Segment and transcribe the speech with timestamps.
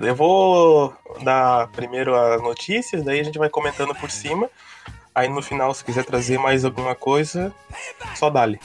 [0.00, 0.92] Eu vou
[1.22, 4.50] dar primeiro as notícias, daí a gente vai comentando por cima.
[5.14, 7.54] Aí no final, se quiser trazer mais alguma coisa,
[8.16, 8.58] só dá-lhe.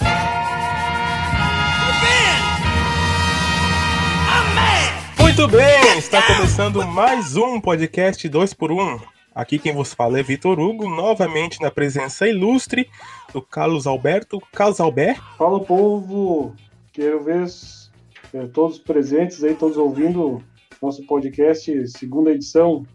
[5.20, 9.00] Muito bem, está começando mais um podcast 2 por 1
[9.34, 12.89] Aqui quem vos fala é Vitor Hugo, novamente na presença ilustre
[13.32, 14.41] do Carlos Alberto.
[14.52, 15.21] Carlos Albert.
[15.38, 16.55] Fala povo,
[16.91, 17.46] quero ver
[18.34, 20.43] eh, todos presentes aí, todos ouvindo
[20.82, 22.86] nosso podcast, segunda edição.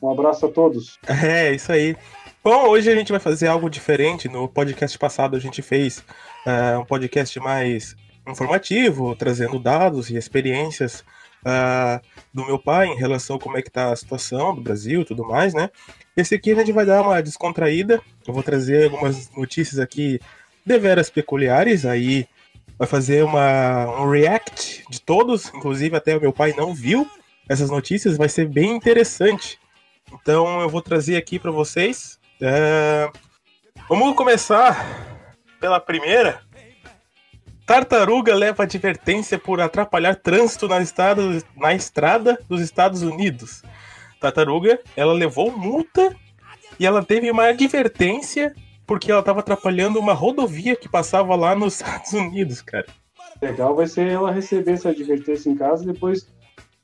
[0.00, 0.98] Um abraço a todos.
[1.08, 1.96] É, isso aí.
[2.44, 4.28] Bom, hoje a gente vai fazer algo diferente.
[4.28, 5.98] No podcast passado a gente fez
[6.46, 11.00] uh, um podcast mais informativo, trazendo dados e experiências
[11.40, 12.00] uh,
[12.32, 15.04] do meu pai em relação a como é que tá a situação do Brasil e
[15.04, 15.70] tudo mais, né?
[16.16, 18.00] Esse aqui a gente vai dar uma descontraída.
[18.26, 20.20] Eu vou trazer algumas notícias aqui
[20.64, 22.26] deveras peculiares, aí
[22.78, 27.06] vai fazer uma, um react de todos, inclusive até o meu pai não viu
[27.50, 29.58] essas notícias, vai ser bem interessante.
[30.12, 32.16] Então eu vou trazer aqui para vocês.
[32.40, 33.10] É...
[33.88, 35.26] Vamos começar
[35.58, 36.42] pela primeira.
[37.66, 41.22] Tartaruga leva advertência por atrapalhar trânsito na estrada,
[41.56, 43.62] na estrada dos Estados Unidos.
[44.20, 46.14] Tartaruga, ela levou multa
[46.78, 48.54] e ela teve uma advertência
[48.86, 52.86] porque ela estava atrapalhando uma rodovia que passava lá nos Estados Unidos, cara.
[53.42, 56.28] Legal vai ser ela receber essa advertência em casa e depois,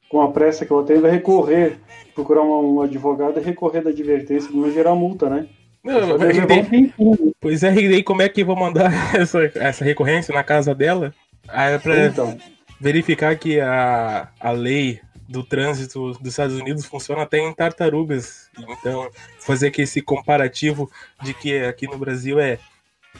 [0.09, 1.79] com a pressa que ela tem, vai recorrer,
[2.15, 5.47] procurar um advogado e recorrer da advertência, não gerar multa, né?
[5.83, 6.93] Não, mas daí,
[7.41, 11.15] pois é, e daí como é que vou mandar essa, essa recorrência na casa dela?
[11.47, 12.37] Aí é pra então.
[12.81, 18.51] verificar que a, a lei do trânsito dos Estados Unidos funciona até em tartarugas.
[18.59, 19.09] Então,
[19.41, 20.91] fazer aqui esse comparativo
[21.23, 22.59] de que aqui no Brasil é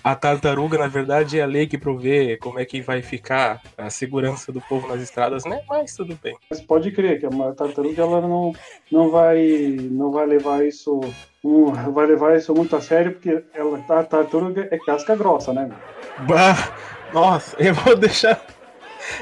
[0.03, 3.91] a tartaruga, na verdade, é a lei que provê como é que vai ficar a
[3.91, 5.63] segurança do povo nas estradas, né?
[5.69, 6.37] Mas tudo bem.
[6.51, 8.53] Mas pode crer que a tartaruga ela não,
[8.91, 11.01] não, vai, não vai levar isso
[11.45, 15.71] um, vai levar isso muito a sério, porque ela, a tartaruga é casca grossa, né?
[16.27, 16.57] Bah,
[17.13, 18.41] nossa, eu vou deixar.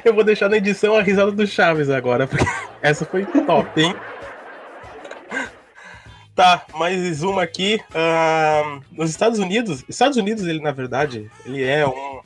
[0.02, 2.46] Eu vou deixar na edição a risada do Chaves agora, porque
[2.80, 3.94] essa foi top, hein?
[6.34, 7.80] Tá, mais uma aqui.
[7.90, 12.22] Uh, nos Estados Unidos, Estados Unidos, ele na verdade, ele é um.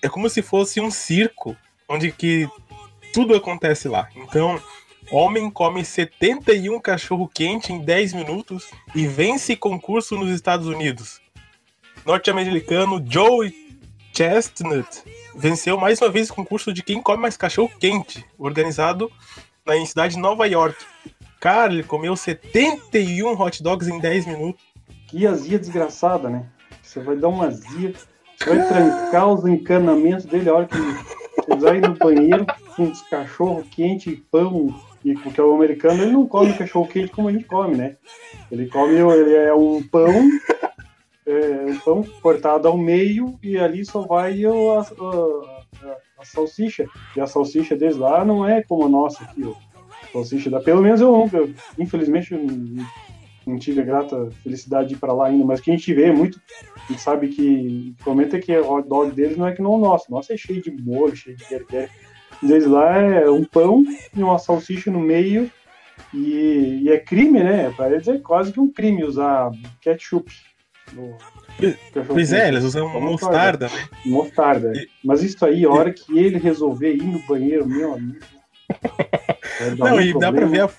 [0.00, 1.56] É como se fosse um circo,
[1.88, 2.48] onde que
[3.12, 4.08] tudo acontece lá.
[4.14, 4.62] Então,
[5.10, 11.20] homem come 71 cachorro quente em 10 minutos e vence concurso nos Estados Unidos.
[12.06, 13.52] Norte-americano Joe
[14.14, 14.86] Chestnut
[15.34, 19.10] venceu mais uma vez o concurso de quem come mais cachorro quente, organizado
[19.66, 20.76] na cidade de Nova York.
[21.40, 24.62] Cara, ele comeu 71 hot dogs em 10 minutos.
[25.08, 26.44] Que azia desgraçada, né?
[26.82, 27.94] Você vai dar uma azia,
[28.46, 32.44] vai trancar os encanamentos dele a hora que você vai no banheiro
[32.76, 34.68] com cachorro quente, pão,
[35.02, 37.96] e porque o americano ele não come cachorro quente como a gente come, né?
[38.52, 40.12] Ele come, ele é um pão,
[41.24, 46.84] é, um pão cortado ao meio e ali só vai a, a, a, a salsicha.
[47.16, 49.69] E a salsicha deles lá não é como a nossa aqui, ó
[50.12, 50.60] salsicha da.
[50.60, 51.48] Pelo menos eu nunca,
[51.78, 52.86] infelizmente, não,
[53.46, 56.04] não tive a grata felicidade de ir para lá ainda, mas quem a gente vê
[56.04, 56.40] é muito.
[56.76, 57.94] A gente sabe que.
[58.02, 60.10] Comenta que o hot dog deles não é que não o nosso.
[60.10, 61.90] Nosso é cheio de molho, cheio de quer
[62.42, 63.84] Deles lá é um pão
[64.16, 65.50] e uma salsicha no meio.
[66.14, 67.70] E, e é crime, né?
[67.76, 69.50] Para eles é quase que um crime usar
[69.80, 70.32] ketchup.
[70.92, 71.16] No,
[72.08, 73.88] pois é, eles usam mostarda, né?
[74.06, 74.72] Mostarda.
[74.74, 74.88] E...
[75.04, 78.18] Mas isso aí, a hora que ele resolver ir no banheiro, meu amigo.
[79.78, 80.70] Não, e dá pra ver a,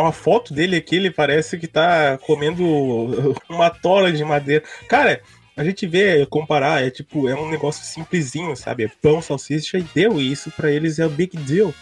[0.00, 2.64] uma foto dele aqui, ele parece que tá comendo
[3.48, 4.64] uma tola de madeira.
[4.88, 5.20] Cara,
[5.56, 8.84] a gente vê, comparar, é tipo, é um negócio simplesinho, sabe?
[8.84, 10.20] É pão, salsicha e deu.
[10.20, 11.74] E isso pra eles é o big deal.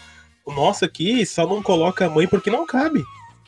[0.43, 3.03] O nosso aqui só não coloca a mãe porque não cabe.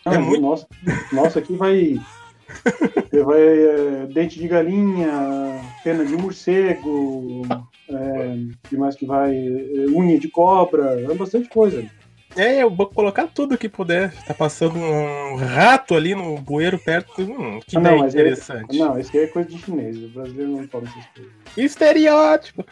[0.06, 0.42] Ah, é muito...
[0.42, 0.68] nossa,
[1.12, 2.00] nossa, aqui vai.
[3.26, 7.44] vai é, dente de galinha, pena de morcego,
[7.90, 8.38] é,
[8.68, 9.36] que mais que vai?
[9.36, 11.90] É, unha de cobra, é bastante coisa.
[12.36, 14.14] É, eu vou colocar tudo que puder.
[14.26, 17.22] Tá passando um rato ali no bueiro perto.
[17.22, 18.78] Hum, que ah, não, interessante.
[18.78, 19.98] não, isso aí é coisa de chinês.
[19.98, 21.32] O brasileiro não fala essas coisas.
[21.58, 22.66] Estereótipo.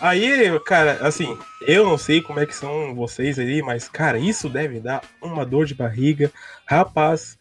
[0.00, 1.36] Aí, cara, assim,
[1.66, 5.44] eu não sei como é que são vocês aí, mas, cara, isso deve dar uma
[5.44, 6.32] dor de barriga.
[6.66, 7.38] Rapaz,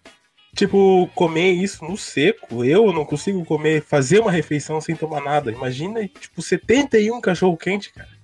[0.55, 2.63] tipo, comer isso no seco.
[2.63, 5.51] Eu não consigo comer, fazer uma refeição sem tomar nada.
[5.51, 8.20] Imagina, tipo, 71 cachorro quente, cara.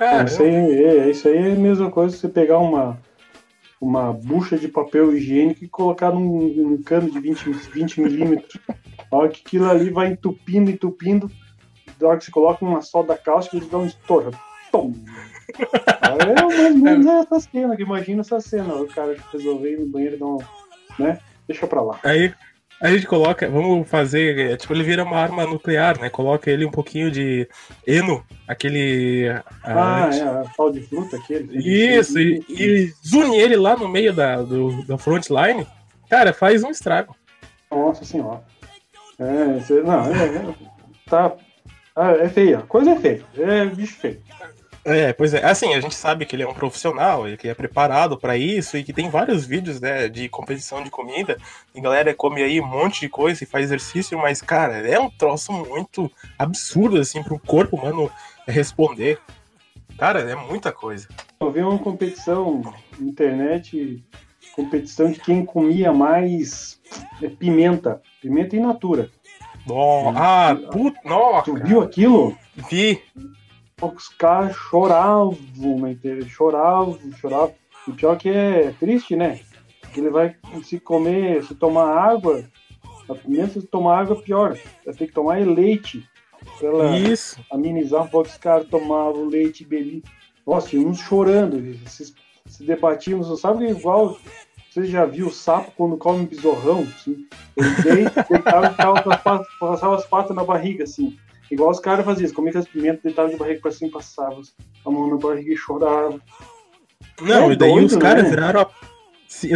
[0.00, 0.48] Cara, isso aí,
[0.82, 2.98] é, isso aí é a mesma coisa que você pegar uma,
[3.78, 8.58] uma bucha de papel higiênico e colocar num, num cano de 20, 20 milímetros.
[9.12, 11.30] A hora que aquilo ali vai entupindo, entupindo,
[11.98, 14.30] da hora que você coloca uma soda cáustica, ele dá um estouro.
[14.72, 14.94] Tom!
[16.02, 19.86] É mais ou menos essa cena, que imagina essa cena, o cara resolver ir no
[19.86, 20.38] banheiro e dar um.
[20.98, 21.18] né?
[21.46, 22.00] Deixa pra lá.
[22.02, 22.32] Aí
[22.80, 26.08] a gente coloca, vamos fazer, é, tipo, ele vira uma arma nuclear, né?
[26.08, 27.46] Coloca ele um pouquinho de
[27.86, 29.28] eno, aquele.
[29.62, 31.58] Ah, ah é, pau de fruta aquele.
[31.58, 35.66] Isso, e, e zune ele lá no meio da, do, da frontline,
[36.08, 37.14] cara, faz um estrago.
[37.70, 38.42] Nossa senhora.
[39.18, 40.54] É, não, é, é,
[41.06, 41.36] tá.
[41.94, 44.22] Ah, é feia, coisa é feia, é bicho feio.
[44.84, 45.44] É, pois é.
[45.44, 48.76] Assim, a gente sabe que ele é um profissional, ele que é preparado para isso
[48.76, 51.36] e que tem vários vídeos, né, de competição de comida.
[51.74, 55.10] E galera come aí um monte de coisa e faz exercício, mas, cara, é um
[55.10, 58.10] troço muito absurdo, assim, pro corpo humano
[58.46, 59.18] responder.
[59.98, 61.06] Cara, é muita coisa.
[61.40, 62.62] Eu vi uma competição
[62.98, 64.02] na internet,
[64.56, 66.80] competição de quem comia mais
[67.22, 69.10] é, pimenta, pimenta in natura.
[69.68, 71.44] Oh, ah, puta, nossa.
[71.44, 72.36] Tu viu aquilo?
[72.70, 73.02] Vi
[73.82, 75.36] os caras choravam,
[76.28, 77.54] choravam, choravam.
[77.88, 79.40] O pior que é triste, né?
[79.92, 82.44] Que ele vai se comer, se tomar água,
[83.26, 84.56] mesmo se tomar água, pior.
[84.84, 86.08] Vai ter que tomar leite.
[86.58, 87.40] Pra Isso.
[87.50, 88.28] amenizar um pouco.
[88.28, 90.02] Os caras tomavam leite e bebiam.
[90.46, 91.76] Nossa, uns chorando.
[91.88, 92.14] Se,
[92.46, 94.16] se debatiam, sabe igual.
[94.70, 96.82] Você já viu o sapo quando come um besorrão?
[96.82, 97.26] Assim?
[97.56, 98.72] Ele deita, deitava,
[99.58, 101.18] passava as patas na barriga, assim.
[101.50, 104.42] Igual os caras faziam, comia as pimentas, deitavam de barriga pra cima, passavam
[104.84, 106.20] a mão na barriga e choravam.
[107.20, 108.30] Não, é e daí doido, os caras né?
[108.30, 108.70] viraram a...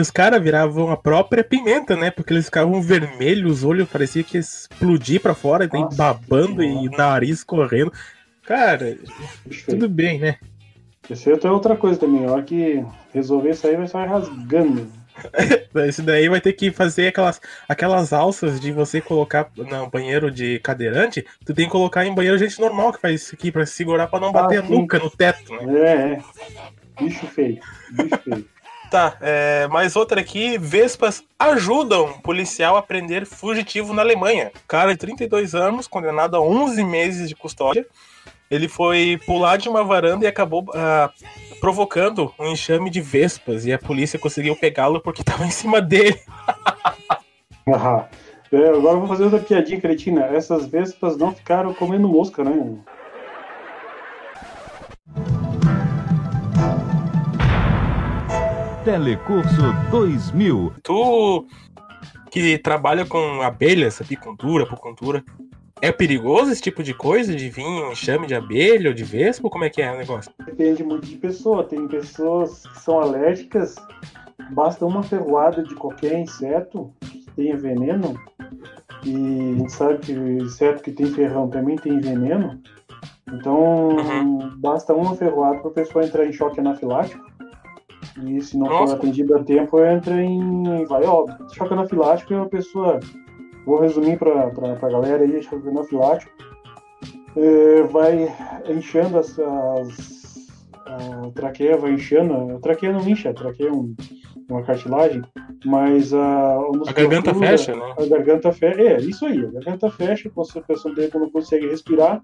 [0.01, 2.11] Os caras viravam a própria pimenta, né?
[2.11, 6.63] Porque eles ficavam vermelhos, os olhos parecia que ia explodir pra fora, e daí babando
[6.63, 7.93] e nariz correndo.
[8.45, 8.97] Cara,
[9.69, 10.37] tudo bem, né?
[11.11, 14.87] Esse é outra coisa também, a hora que resolver isso aí vai sair rasgando.
[15.87, 20.59] Esse daí vai ter que fazer aquelas, aquelas alças de você colocar no banheiro de
[20.61, 21.25] cadeirante.
[21.45, 24.21] Tu tem que colocar em banheiro gente normal que faz isso aqui pra segurar pra
[24.21, 25.81] não bater ah, a nuca no teto, né?
[25.81, 26.23] É, é.
[27.01, 27.61] Bicho feio.
[27.93, 28.55] Bicho feio.
[28.91, 30.57] Tá, é, mais outra aqui.
[30.57, 34.53] Vespas ajudam policial a prender fugitivo na Alemanha.
[34.69, 37.85] Cara de 32 anos, condenado a 11 meses de custódia.
[38.51, 43.65] Ele foi pular de uma varanda e acabou uh, provocando um enxame de vespas.
[43.65, 46.21] E a polícia conseguiu pegá-lo porque estava em cima dele.
[47.67, 48.07] ah,
[48.53, 50.27] é, agora eu vou fazer outra piadinha cretina.
[50.27, 52.77] Essas vespas não ficaram comendo mosca, né?
[58.85, 60.75] Telecurso 2000.
[60.83, 61.47] Tu
[62.31, 65.25] que trabalha com abelhas, apicultura, apicultura,
[65.81, 67.35] é perigoso esse tipo de coisa?
[67.35, 69.51] De vir um enxame de abelha ou de vespa?
[69.51, 70.33] Como é que é o negócio?
[70.45, 71.65] Depende muito de pessoa.
[71.65, 73.77] Tem pessoas que são alérgicas,
[74.51, 78.19] basta uma ferroada de qualquer inseto que tenha veneno.
[79.05, 82.61] E a gente sabe que inseto que tem ferrão também tem veneno.
[83.31, 84.57] Então, uhum.
[84.57, 87.23] basta uma ferroada para a pessoa entrar em choque anafilático.
[88.23, 88.93] E se não Nossa.
[88.93, 90.85] for atendido a tempo, entra em.
[90.87, 91.37] Vai óbvio.
[91.53, 93.01] Choque anafilático é uma pessoa
[93.65, 96.33] Vou resumir para a galera aí, choque anafilático.
[97.37, 98.29] É, vai
[98.69, 100.49] inchando as, as,
[100.87, 102.57] a traqueia, vai inchando.
[102.57, 103.95] A traqueia não incha, a traqueia é um,
[104.49, 105.23] uma cartilagem,
[105.65, 107.95] mas a, a, a garganta fecha, né?
[107.99, 112.21] A garganta fecha, é, isso aí, a garganta fecha, a pessoa não consegue respirar,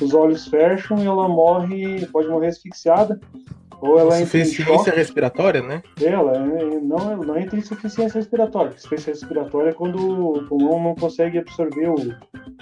[0.00, 3.20] os olhos fecham e ela morre, pode morrer asfixiada.
[3.82, 5.82] Ou ela insuficiência respiratória, né?
[6.00, 8.74] Ela é, não, não entra insuficiência respiratória.
[8.76, 11.96] Insuficiência respiratória é quando o pulmão não consegue absorver o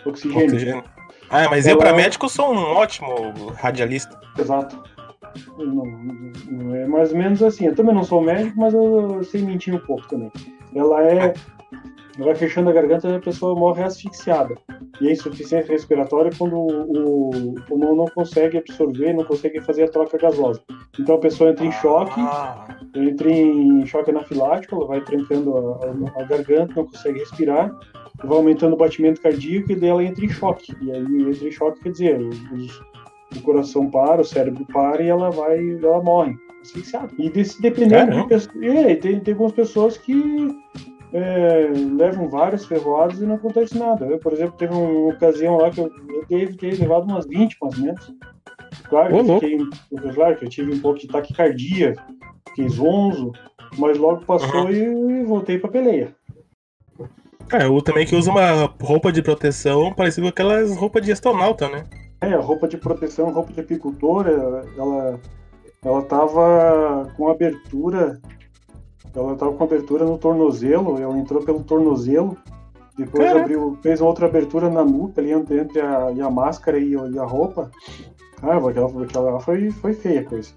[0.07, 0.47] oxigênio.
[0.47, 0.85] oxigênio.
[1.29, 1.77] Ah, mas ela...
[1.77, 4.19] eu, para médico, sou um ótimo radialista.
[4.39, 4.83] Exato.
[5.59, 5.85] Não,
[6.51, 7.67] não, é mais ou menos assim.
[7.67, 10.33] Eu também não sou médico, mas eu, eu sei mentir um pouco também.
[10.75, 11.35] Ela é
[12.19, 14.57] vai fechando a garganta e a pessoa morre asfixiada.
[15.01, 19.85] E a insuficiência respiratória é quando o, o pulmão não consegue absorver, não consegue fazer
[19.85, 20.63] a troca gasosa.
[20.99, 22.79] Então a pessoa entra em choque, ah.
[22.95, 27.71] entra em choque anafilático, ela vai trancando a, a, a, garganta, não consegue respirar,
[28.23, 30.75] vai aumentando o batimento cardíaco e daí ela entra em choque.
[30.83, 32.83] E aí entra em choque quer dizer, os,
[33.37, 37.11] o coração para, o cérebro para e ela vai, ela morre asfixiada.
[37.19, 40.55] E desse, dependendo de é, tem, tem algumas pessoas que
[41.13, 44.07] é, levam várias ferroadas e não acontece nada.
[44.07, 47.57] Eu, por exemplo, teve uma ocasião lá que eu, eu devo ter levado umas 20
[47.61, 48.15] mais ou menos.
[48.89, 51.95] Claro, que fiquei, claro que eu tive um pouco de taquicardia,
[52.49, 53.33] fiquei zonzo,
[53.79, 54.71] mas logo passou uhum.
[54.71, 56.15] e, e, voltei pra peleia.
[57.53, 61.69] É, eu também que usa uma roupa de proteção parecida com aquelas roupas de astronauta,
[61.69, 61.85] né?
[62.21, 64.31] É, roupa de proteção, roupa de apicultora,
[64.77, 65.21] ela,
[65.85, 68.21] ela tava com abertura
[69.15, 72.37] ela estava com abertura no tornozelo, ela entrou pelo tornozelo,
[72.97, 77.25] depois abriu, fez outra abertura na nuca ali entre a, a máscara e, e, a
[77.25, 77.71] roupa.
[78.43, 80.51] Ah, aquela, aquela foi, foi feia a coisa.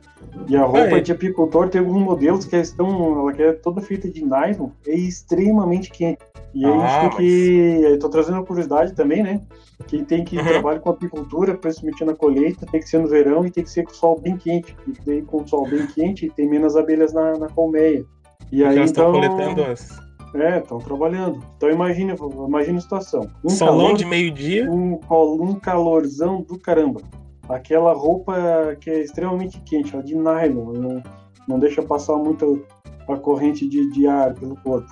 [0.47, 1.01] E a roupa É.
[1.01, 3.19] de apicultor tem alguns modelos que estão.
[3.19, 6.19] Ela que é toda feita de nylon, é extremamente quente.
[6.53, 7.81] E aí a Ah, gente tem que.
[7.83, 9.41] Eu tô trazendo uma curiosidade também, né?
[9.87, 10.43] Quem tem que Uhum.
[10.45, 13.83] trabalhar com apicultura, principalmente na colheita, tem que ser no verão e tem que ser
[13.83, 14.73] com o sol bem quente.
[14.85, 18.05] Porque daí com o sol bem quente tem menos abelhas na, na colmeia.
[18.51, 19.29] E aí elas estão então.
[19.29, 20.03] coletando as...
[20.35, 21.43] É, estão trabalhando.
[21.57, 22.15] Então imagina,
[22.47, 23.27] imagina a situação.
[23.43, 24.69] Um solão calor de meio-dia.
[24.69, 27.01] um, um calorzão do caramba.
[27.47, 28.33] Aquela roupa
[28.79, 31.03] que é extremamente quente, ela de nylon, não,
[31.47, 32.65] não deixa passar muito
[33.07, 34.89] a corrente de, de ar pelo corpo.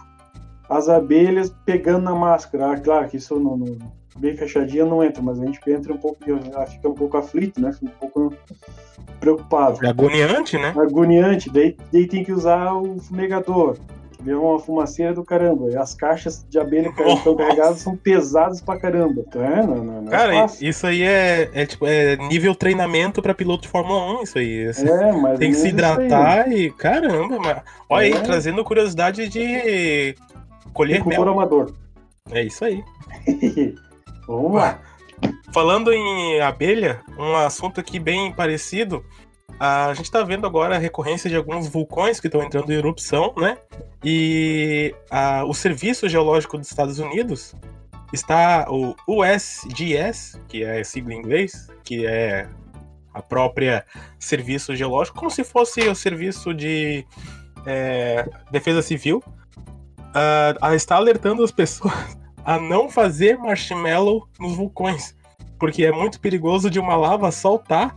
[0.69, 5.21] As abelhas pegando na máscara, ah, claro que isso não, não- bem fechadinha não entra,
[5.21, 6.19] mas a gente entra um pouco,
[6.67, 7.71] fica um pouco aflito, né?
[7.71, 8.33] Fica um pouco
[9.19, 10.73] preocupado, É agoniante, né?
[10.75, 11.49] agoniante.
[11.49, 13.77] Daí, daí tem que usar o fumegador.
[14.25, 15.69] É uma fumaceira do caramba.
[15.71, 19.23] E as caixas de abelha que estão carregadas são pesadas pra caramba.
[19.27, 23.19] Então, é, não, não, não é Cara, isso aí é, é, tipo, é nível treinamento
[23.19, 24.71] pra piloto de Fórmula 1, isso aí.
[24.77, 26.69] É, mas tem que se hidratar e.
[26.69, 27.61] Caramba, mas...
[27.89, 28.17] olha É.
[28.17, 30.15] aí, trazendo curiosidade de
[30.71, 31.33] colher Agricultor mel.
[31.33, 31.73] amador.
[32.31, 32.83] É isso aí.
[34.27, 34.79] Lá.
[35.53, 39.03] Falando em abelha, um assunto aqui bem parecido.
[39.59, 43.33] A gente tá vendo agora a recorrência de alguns vulcões que estão entrando em erupção,
[43.37, 43.57] né?
[44.03, 47.53] E a- o Serviço Geológico dos Estados Unidos
[48.11, 52.47] está, o USGS, que é a sigla em inglês, que é
[53.13, 53.85] a própria
[54.17, 57.05] Serviço Geológico, como se fosse o Serviço de
[57.65, 59.21] é, Defesa Civil,
[60.59, 61.93] a- está alertando as pessoas
[62.45, 65.15] a não fazer marshmallow nos vulcões,
[65.59, 67.95] porque é muito perigoso de uma lava saltar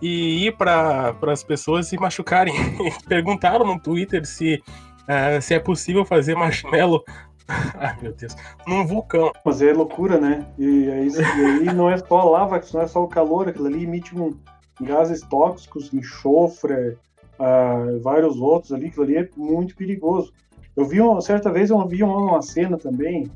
[0.00, 2.54] e ir para as pessoas se machucarem.
[3.08, 4.62] Perguntaram no Twitter se,
[5.06, 7.04] ah, se é possível fazer marshmallow.
[7.78, 9.32] Ai meu Deus, num vulcão.
[9.44, 10.44] Mas é loucura, né?
[10.58, 13.48] E, é isso, e aí não é só a lava, não é só o calor,
[13.48, 14.36] aquilo ali emite um,
[14.80, 16.98] gases tóxicos, enxofre,
[17.38, 20.32] ah, vários outros ali, aquilo ali é muito perigoso.
[20.76, 23.30] Eu vi uma certa vez, eu vi uma, uma cena também,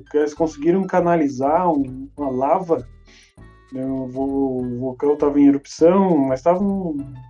[0.00, 2.86] que eles conseguiram canalizar um- uma lava,
[3.72, 4.06] né, o,
[4.78, 6.60] vulcão estava em erupção, mas estava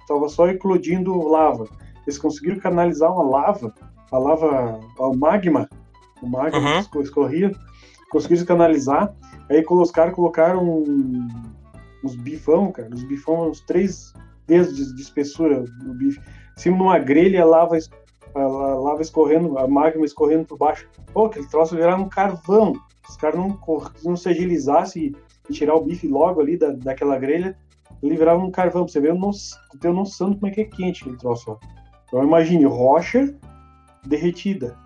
[0.07, 1.67] tava só eclodindo lava.
[2.07, 3.73] Eles conseguiram canalizar uma lava,
[4.13, 5.69] a lava, o magma,
[6.23, 6.79] o magma Uhum.
[6.81, 7.51] esco- escorria,
[8.11, 9.15] conseguiram canalizar,
[9.51, 11.29] aí os caras colocaram um-
[12.05, 14.13] uns bifão, cara, os bifão, uns três
[14.47, 17.77] dedos de, de espessura do bife, em cima de uma grelha, a lava,
[18.35, 20.89] a la- lava escorrendo, a magma escorrendo por baixo.
[21.13, 22.73] Pô, aquele troço virava um carvão.
[23.09, 23.59] Os caras não,
[24.05, 25.15] não se agilizassem
[25.49, 27.57] e tirar o bife logo ali da, daquela grelha,
[28.03, 28.85] ele virava um carvão.
[28.85, 29.31] Pra você ver, eu não,
[29.81, 31.51] ter noção de como é que é quente aquele troço.
[31.53, 31.57] Ó.
[32.07, 33.35] Então imagine, rocha
[34.07, 34.77] derretida.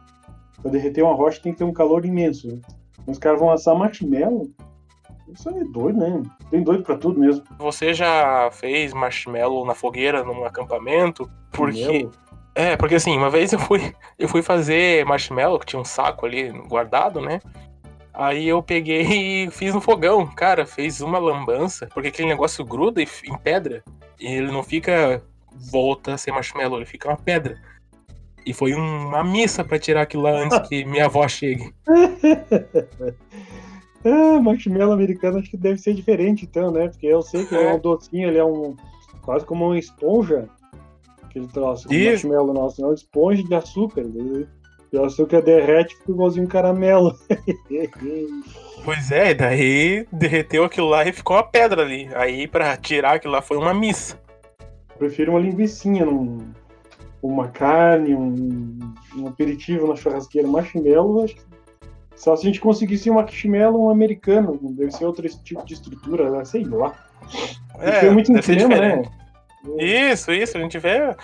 [0.60, 2.48] Pra derreter uma rocha tem que ter um calor imenso.
[2.48, 2.60] Né?
[3.06, 4.48] Os caras vão assar marshmallow.
[5.32, 6.22] Isso aí é doido, né?
[6.50, 7.44] Tem doido pra tudo mesmo.
[7.58, 11.30] Você já fez marshmallow na fogueira num acampamento?
[11.52, 12.10] Porque Marshmallow.
[12.58, 16.26] É, porque assim, uma vez eu fui, eu fui fazer marshmallow, que tinha um saco
[16.26, 17.40] ali guardado, né?
[18.12, 19.02] Aí eu peguei
[19.46, 20.26] e fiz no fogão.
[20.26, 23.84] Cara, fez uma lambança, porque aquele negócio gruda em pedra.
[24.18, 25.22] E ele não fica
[25.70, 27.56] volta a ser marshmallow, ele fica uma pedra.
[28.44, 31.72] E foi uma missa pra tirar aquilo lá antes que minha avó chegue.
[34.04, 36.86] Ah, marshmallow americano acho que deve ser diferente então, né?
[36.86, 38.76] Porque eu sei que ele é um docinho, ele é um
[39.22, 40.48] quase como uma esponja
[41.28, 41.92] que ele troço.
[41.92, 42.28] Isso.
[42.28, 44.02] marshmallow nosso, é uma esponja de açúcar.
[44.04, 44.46] né?
[44.92, 47.14] E o açúcar derrete fica igualzinho caramelo.
[48.84, 52.08] Pois é, daí derreteu aquilo lá e ficou uma pedra ali.
[52.14, 54.18] Aí pra tirar aquilo lá foi uma missa.
[54.96, 56.06] Prefiro uma linguiçinha,
[57.22, 58.78] uma carne, um,
[59.16, 60.48] um aperitivo na churrasqueira.
[60.48, 61.42] Marshmallow, acho que
[62.16, 66.44] só se a gente conseguisse um marshmallow um americano, deve ser outro tipo de estrutura,
[66.44, 66.92] sei lá.
[67.78, 69.02] É, foi muito em cinema, né?
[69.78, 71.14] Isso, isso, a gente vê.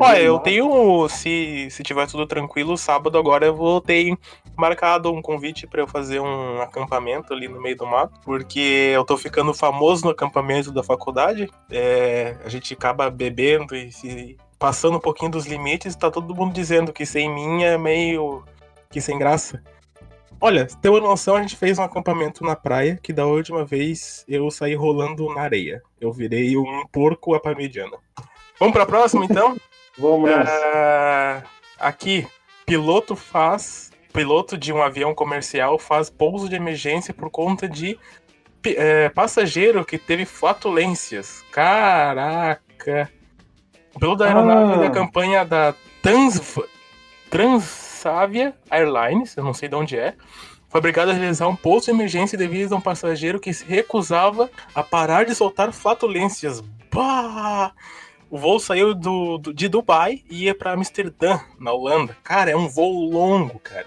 [0.00, 1.08] Olha, eu tenho.
[1.08, 4.16] Se, se tiver tudo tranquilo, sábado agora eu vou ter
[4.56, 9.04] marcado um convite pra eu fazer um acampamento ali no meio do mato, porque eu
[9.04, 11.50] tô ficando famoso no acampamento da faculdade.
[11.70, 16.54] É, a gente acaba bebendo e se passando um pouquinho dos limites, tá todo mundo
[16.54, 18.42] dizendo que sem mim é meio
[18.90, 19.62] que sem graça.
[20.40, 24.24] Olha, ter uma noção, a gente fez um acampamento na praia, que da última vez
[24.28, 25.82] eu saí rolando na areia.
[26.00, 27.96] Eu virei um porco à parmegiana.
[28.58, 29.56] Vamos pra próxima, então?
[29.98, 30.30] Vamos.
[30.30, 31.42] Ah,
[31.78, 32.26] aqui,
[32.66, 33.90] piloto faz.
[34.12, 37.98] Piloto de um avião comercial faz pouso de emergência por conta de
[38.64, 41.42] é, passageiro que teve flatulências.
[41.50, 43.10] Caraca!
[43.94, 44.76] O piloto da aeronave Ah.
[44.76, 46.40] da campanha da Trans,
[48.06, 50.14] Transavia Airlines, eu não sei de onde é,
[50.68, 54.48] foi obrigado a realizar um pouso de emergência devido a um passageiro que se recusava
[54.72, 56.60] a parar de soltar flatulências.
[56.92, 57.72] Bah!
[58.30, 62.16] O voo saiu do, do de Dubai e ia para Amsterdã, na Holanda.
[62.22, 63.86] Cara, é um voo longo, cara.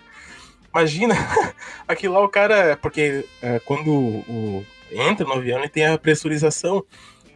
[0.74, 1.16] Imagina,
[1.88, 2.78] aqui lá o cara.
[2.82, 6.84] Porque é, quando o, entra no avião e tem a pressurização,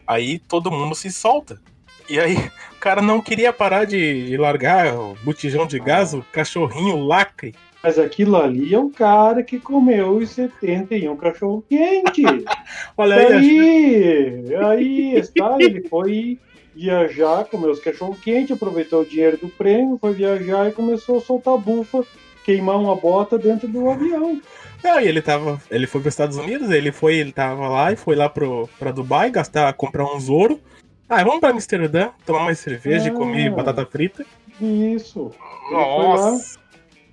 [0.06, 1.60] aí todo mundo se solta.
[2.08, 2.50] E aí
[2.84, 7.54] cara não queria parar de, de largar o botijão de gás, o cachorrinho lacre.
[7.82, 12.22] Mas aquilo ali é um cara que comeu os 71 cachorro quente.
[12.94, 13.58] Olha aí.
[13.58, 16.38] Aí, aí está, ele foi
[16.74, 21.20] viajar, comeu os cachorro quente, aproveitou o dinheiro do prêmio, foi viajar e começou a
[21.22, 22.04] soltar bufa,
[22.44, 24.38] queimar uma bota dentro do avião.
[24.82, 25.58] Não, e ele tava.
[25.70, 28.68] Ele foi para os Estados Unidos, ele foi, ele tava lá e foi lá pro,
[28.78, 30.60] pra Dubai gastar, comprar um ouro.
[31.08, 33.14] Ah, vamos pra Amsterdã, tomar mais cerveja e Ah.
[33.14, 34.24] comer batata frita.
[34.60, 35.30] Isso.
[35.70, 36.58] Ele Nossa!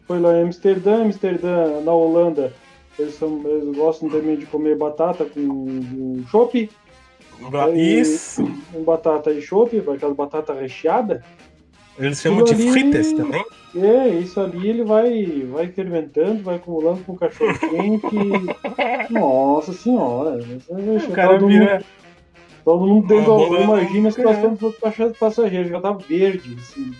[0.08, 2.54] Foi lá em Amsterdã, Amsterdã, na Holanda.
[3.00, 6.70] Eles, são, eles gostam também de comer batata com, com chopp,
[7.76, 8.44] Isso!
[8.72, 11.24] com batata e chopp, aquela batata recheada.
[11.98, 13.44] Eles chamam de Aquilo ali- fritas também.
[13.76, 18.06] É, isso ali ele vai, vai fermentando, vai acumulando com cachorro quente.
[19.12, 20.40] Nossa senhora.
[20.70, 21.76] O cara vira.
[21.76, 21.86] mundo,
[22.64, 26.58] todo mundo dentro Uma do avião, imagina a situação dos outros passageiros, já tá verde,
[26.60, 26.92] assim.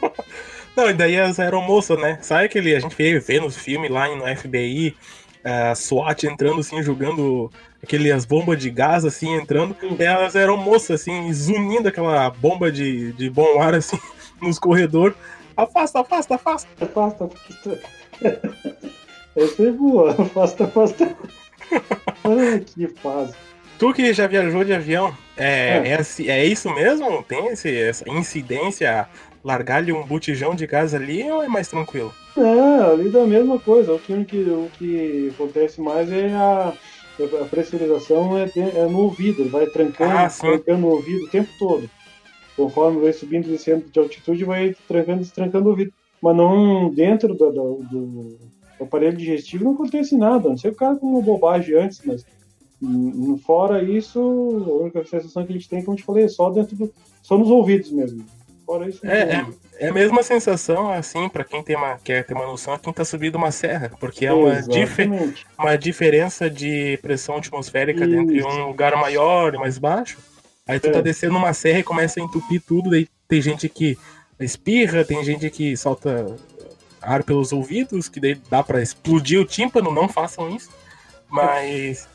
[0.76, 2.18] Não, e daí as aeromoças, né?
[2.22, 2.74] Sabe aquele.
[2.74, 4.96] A gente vê, vê nos filmes lá no FBI,
[5.44, 7.50] a SWAT entrando assim, jogando
[7.82, 9.76] aquelas bombas de gás assim, entrando.
[9.82, 13.98] E elas eram moças, assim, zunindo aquela bomba de, de bom ar assim
[14.40, 15.16] nos corredores.
[15.56, 16.68] Afasta, afasta, afasta.
[16.80, 17.80] Afasta, afasta.
[19.36, 21.16] Essa é boa, afasta, afasta.
[22.24, 23.34] Ai, que fase.
[23.80, 25.88] Tu que já viajou de avião, é, É.
[25.88, 25.94] é.
[25.94, 27.22] assim- é isso mesmo?
[27.22, 29.08] Tem esse, essa incidência?
[29.42, 32.12] Largar-lhe um botijão de gás ali ou é mais tranquilo?
[32.36, 33.94] É, ali da mesma coisa.
[33.94, 36.74] O que, o que, o que acontece mais é a,
[37.40, 41.48] a pressurização é, é no ouvido, ele vai trancando, Ah, trancando o ouvido o tempo
[41.58, 41.88] todo.
[42.54, 45.90] Conforme vai subindo e descendo de altitude, vai trancando e destrancando o ouvido.
[46.22, 48.38] Mas não dentro do, do, do
[48.78, 52.22] aparelho digestivo não acontece nada, a não ser o cara com uma bobagem antes, mas
[53.44, 56.50] fora isso, a única sensação que a gente tem, como eu te falei, é só
[56.50, 56.92] dentro do.
[57.22, 58.24] só nos ouvidos mesmo.
[58.66, 59.46] Fora isso, É, é,
[59.78, 62.92] é a mesma sensação, assim, pra quem tem uma, quer ter uma noção, é quem
[62.92, 65.44] tá subindo uma serra, porque é uma, Exatamente.
[65.58, 68.46] uma diferença de pressão atmosférica entre Isso.
[68.48, 70.18] um lugar maior e mais baixo.
[70.68, 70.92] Aí tu É.
[70.92, 73.98] tá descendo uma serra e começa a entupir tudo, daí tem gente que
[74.38, 76.36] espirra, tem gente que solta
[77.02, 80.70] ar pelos ouvidos, que daí dá pra explodir o tímpano, não façam isso.
[81.28, 82.08] Mas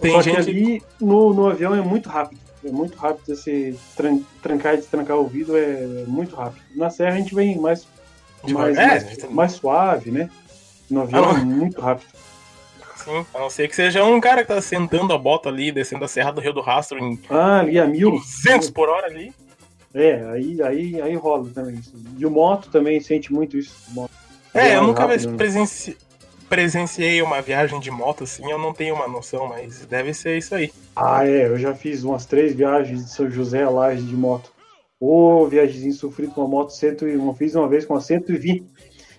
[0.00, 2.40] tem Só gente que ali no, no avião é muito rápido.
[2.64, 6.62] É muito rápido esse tran- trancar e destrancar o ouvido, é muito rápido.
[6.76, 7.86] Na serra a gente vem mais,
[8.48, 10.28] mais, É, mais, a gente- mais suave, né?
[10.90, 12.08] No avião Ah, é muito rápido.
[12.96, 16.04] Sim, a não ser que seja um cara que tá sentando a bota ali, descendo
[16.04, 18.10] a Serra do Rio do Rastro em Ah, ali a mil.
[18.10, 19.32] 200 por hora ali.
[19.94, 21.94] É, aí, aí, aí rola também isso.
[22.18, 23.74] E o moto também sente muito isso.
[24.52, 25.36] É, eu nunca rápido, né?
[25.36, 25.96] presenci...
[26.50, 30.52] presenciei uma viagem de moto assim, eu não tenho uma noção, mas deve ser isso
[30.54, 30.70] aí.
[30.96, 34.52] Ah, é, eu já fiz umas três viagens de São José a Laje de moto.
[34.98, 37.24] Ô, viagemzinho sofrido com uma moto 101.
[37.26, 38.66] Eu fiz uma vez com uma 120.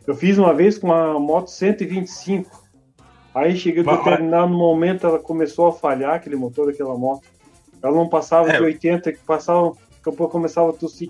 [0.06, 2.62] Eu fiz uma vez com uma moto 125.
[3.34, 7.24] Aí cheguei a determinado momento, ela começou a falhar, aquele motor daquela moto.
[7.82, 8.58] Ela não passava É.
[8.58, 11.10] de 80, que passava, daqui a começava a tossir.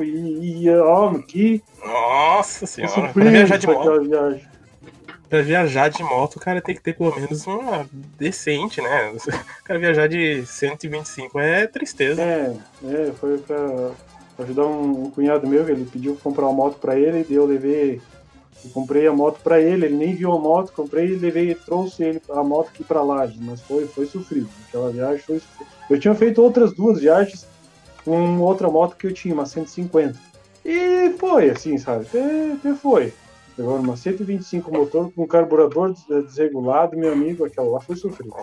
[0.00, 4.51] E ia, ó, que Nossa senhora, sofrido viajar de moto, viagem.
[5.32, 9.14] Pra viajar de moto, o cara tem que ter pelo menos uma decente, né?
[9.62, 12.20] O cara viajar de 125 é tristeza.
[12.20, 13.92] É, é, foi pra,
[14.40, 17.46] ajudar um, um cunhado meu, ele pediu pra comprar uma moto pra ele, e eu
[17.46, 17.98] levei,
[18.62, 22.04] eu comprei a moto pra ele, ele nem viu a moto, comprei e levei, trouxe
[22.04, 25.70] ele a moto aqui pra Laje, mas foi, foi sofrido, aquela viagem foi sofrido.
[25.88, 27.46] Eu tinha feito outras duas viagens
[28.04, 30.14] com outra moto que eu tinha, uma 150,
[30.62, 33.14] e foi assim, sabe, até, até foi.
[33.58, 38.34] Agora, uma 125 motor com carburador des- desregulado, meu amigo, aquela lá foi sofrido.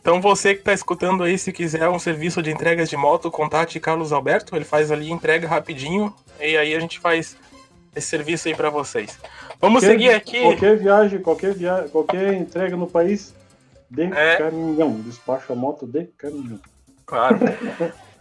[0.00, 3.80] Então você que tá escutando aí, se quiser um serviço de entregas de moto, contate
[3.80, 7.36] Carlos Alberto, ele faz ali entrega rapidinho e aí a gente faz
[7.96, 9.18] esse serviço aí pra vocês.
[9.60, 10.40] Vamos Qualquer- seguir aqui.
[10.42, 13.34] Qualquer viagem, qualquer viagem, qualquer entrega no país
[13.90, 14.36] de É.
[14.36, 14.92] caminhão.
[15.00, 16.60] Despacho a moto de caminhão.
[17.06, 17.38] Claro.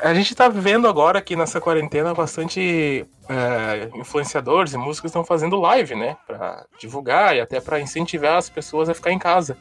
[0.00, 5.58] A gente tá vivendo agora aqui nessa quarentena bastante é, influenciadores e músicos estão fazendo
[5.58, 6.16] live, né?
[6.26, 9.58] Pra divulgar e até pra incentivar as pessoas a ficar em casa.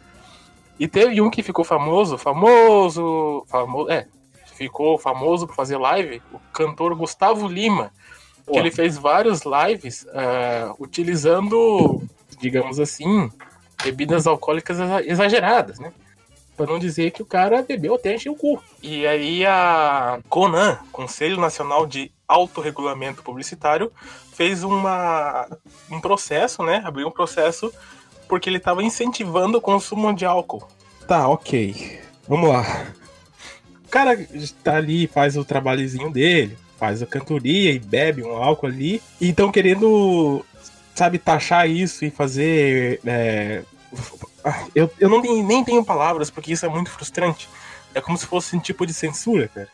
[0.80, 4.06] E teve um que ficou famoso, famoso, famoso, é,
[4.54, 7.92] ficou famoso por fazer live, o cantor Gustavo Lima,
[8.46, 12.02] que ele fez vários lives é, utilizando
[12.40, 13.32] digamos assim,
[13.84, 15.92] bebidas alcoólicas exa- exageradas, né?
[16.58, 18.62] Pra não dizer que o cara bebeu até encher o cu.
[18.82, 23.92] E aí a CONAN, Conselho Nacional de Autorregulamento Publicitário,
[24.34, 25.48] fez uma,
[25.90, 26.82] um processo, né?
[26.84, 27.72] Abriu um processo
[28.28, 30.68] porque ele estava incentivando o consumo de álcool.
[31.08, 32.00] Tá, ok.
[32.28, 32.88] Vamos lá.
[33.86, 34.18] O cara
[34.64, 39.02] tá ali, faz o trabalhozinho dele, faz a cantoria e bebe um álcool ali.
[39.22, 40.44] E estão querendo,
[40.94, 43.00] sabe, taxar isso e fazer.
[43.06, 43.64] é,
[44.76, 47.50] Eu, eu não tenho- nem tenho palavras, porque isso é muito frustrante.
[47.96, 49.70] É como se fosse um tipo de censura, cara.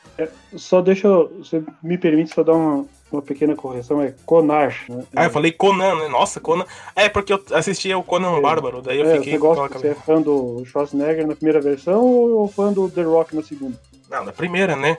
[0.56, 1.30] Só deixa eu.
[1.40, 4.74] Você me permite só dar uma, uma pequena correção, é Conar.
[4.88, 5.04] Né?
[5.16, 6.08] Ah, eu falei Conan, né?
[6.08, 6.66] Nossa, Conan.
[6.96, 8.42] É, porque eu assistia o Conan É.
[8.42, 12.02] Bárbaro, daí eu É, fiquei você, gosta, você é fã do Schwarzenegger na primeira versão
[12.06, 13.78] ou fã do The Rock na segunda?
[14.10, 14.96] Não, na primeira, né?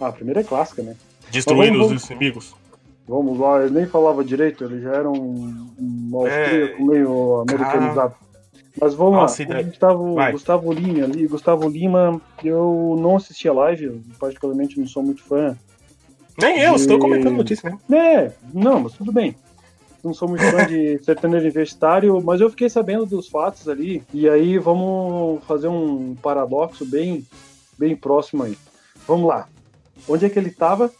[0.00, 0.94] Ah, a primeira é clássica, né?
[1.30, 2.54] Destruindo vamos- os inimigos.
[3.08, 8.14] Vamos lá, ele nem falava direito, ele já era um, um austríaco meio americanizado.
[8.80, 9.14] Mas vamos.
[9.14, 10.32] Nossa, lá, Gustavo, Vai.
[10.32, 15.22] Gustavo Lima ali, Gustavo Lima, eu não assisti a live, eu particularmente não sou muito
[15.22, 15.56] fã.
[16.36, 17.96] Nem eu, E- estou comentando notícia mesmo.
[18.00, 19.34] É, não, mas tudo bem.
[20.04, 24.28] Não sou muito fã de sertanejo universitário, mas eu fiquei sabendo dos fatos ali, e
[24.28, 27.26] aí vamos fazer um paradoxo bem,
[27.76, 28.56] bem próximo aí.
[29.06, 29.48] Vamos lá.
[30.08, 30.90] Onde é que ele estava?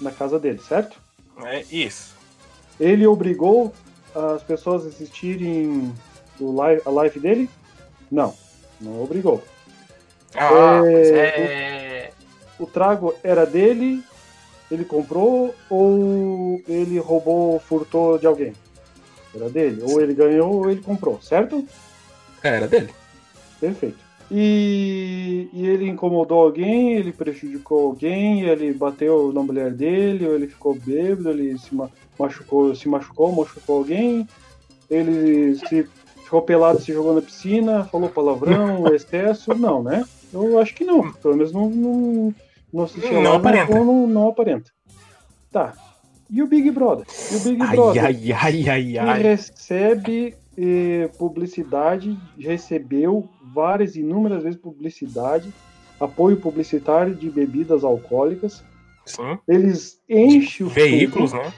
[0.00, 0.98] Na casa dele, certo?
[1.44, 2.14] É isso.
[2.78, 3.72] Ele obrigou
[4.14, 5.92] as pessoas a assistirem
[6.40, 7.50] o live, a live dele?
[8.10, 8.34] Não,
[8.80, 9.42] não obrigou.
[10.34, 12.10] Ah, É, é.
[12.58, 14.02] O trago era dele,
[14.70, 18.52] ele comprou ou ele roubou, furtou de alguém?
[19.34, 19.82] Era dele.
[19.82, 21.64] Ou ele ganhou ou ele comprou, certo?
[22.42, 22.90] É, Era dele.
[23.60, 23.98] Perfeito.
[24.30, 30.46] E, e ele incomodou alguém, ele prejudicou alguém, ele bateu na mulher dele, ou ele
[30.46, 34.28] ficou bêbado, ele se ma- machucou, se machucou, machucou alguém,
[34.88, 35.88] ele se
[36.30, 40.04] ficou pelado, se jogou na piscina, falou palavrão, excesso, não, né?
[40.32, 42.34] Eu acho que não, pelo menos não, não,
[42.72, 43.74] não assisti Não lá, aparenta.
[43.74, 44.70] Não, não, não aparenta.
[45.50, 45.74] Tá.
[46.30, 47.04] E o Big Brother?
[47.32, 48.04] E o Big Ai, Brother?
[48.04, 49.22] ai, ai, ai, ai.
[49.22, 55.52] recebe eh, publicidade, recebeu várias, inúmeras vezes publicidade,
[55.98, 58.62] apoio publicitário de bebidas alcoólicas.
[59.04, 59.36] Sim.
[59.48, 61.52] Eles enchem o Veículos, né?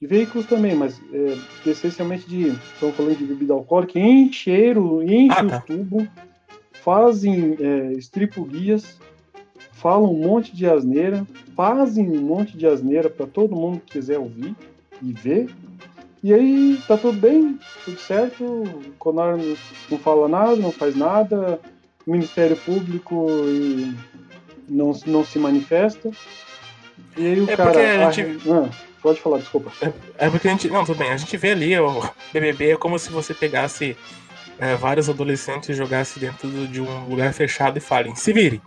[0.00, 1.36] De veículos também, mas eh,
[1.66, 5.60] essencialmente de, estamos falando de bebida alcoólica, encheram, enchem Ah, os tá.
[5.60, 6.08] tubos,
[6.72, 8.98] fazem eh, estripulias,
[9.72, 14.18] falam um monte de asneira, fazem um monte de asneira para todo mundo que quiser
[14.18, 14.54] ouvir
[15.02, 15.50] e ver.
[16.22, 19.54] E aí tá tudo bem, tudo certo, o Conar não,
[19.90, 21.60] não fala nada, não faz nada,
[22.06, 23.26] o Ministério Público
[24.66, 26.10] não, não se manifesta.
[27.16, 27.70] E aí o É cara.
[27.70, 28.68] porque a gente- Ah,
[29.02, 29.72] pode falar, desculpa.
[30.18, 30.68] É porque a gente.
[30.68, 31.10] Não, tudo bem.
[31.10, 33.96] A gente vê ali o BBB é como se você pegasse
[34.58, 38.60] é, vários adolescentes e jogasse dentro de um lugar fechado e falem, se vire.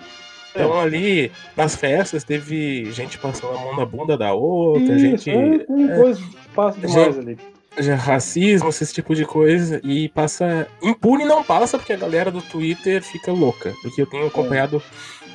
[0.56, 5.30] Então ali, nas festas, teve gente passando a mão na bunda da outra, Isso, gente.
[5.32, 6.22] é, coisa
[6.54, 7.38] passa demais ali.
[7.80, 10.68] já racismo, esse tipo de coisa, e passa.
[10.82, 13.74] Impune não passa, porque a galera do Twitter fica louca.
[13.82, 14.82] Porque eu tenho acompanhado,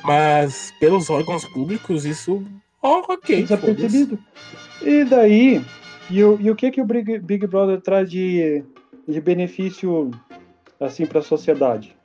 [0.03, 2.41] mas pelos órgãos públicos, isso.
[2.81, 3.41] Ó, ok.
[3.41, 4.19] Desapercebido.
[4.81, 5.61] E daí,
[6.09, 8.63] e, o- e o que que o Big, Big Brother traz de,
[9.07, 10.11] de benefício
[10.79, 11.95] assim para a sociedade?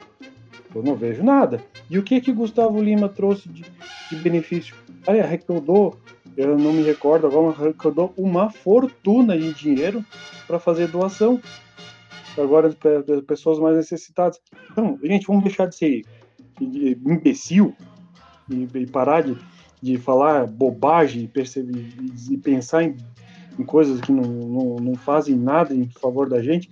[0.75, 1.63] Eu não vejo nada.
[1.89, 3.63] E o que que Gustavo Lima trouxe de,
[4.11, 4.75] de benefício?
[5.07, 5.97] Olha, arrecadou,
[6.37, 10.05] eu não me recordo agora, arrecadou uma fortuna de dinheiro
[10.49, 11.41] para fazer doação.
[12.37, 14.41] Agora para pessoas mais necessitadas.
[14.73, 16.03] Então, gente, vamos deixar de ser
[16.61, 17.77] imbecil
[18.51, 19.37] e, e parar de,
[19.85, 21.93] de falar bobagem e, perceber,
[22.31, 22.97] e pensar em,
[23.59, 26.71] em coisas que não, não, não fazem nada em favor da gente.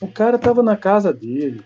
[0.00, 1.60] O cara tava na casa dele,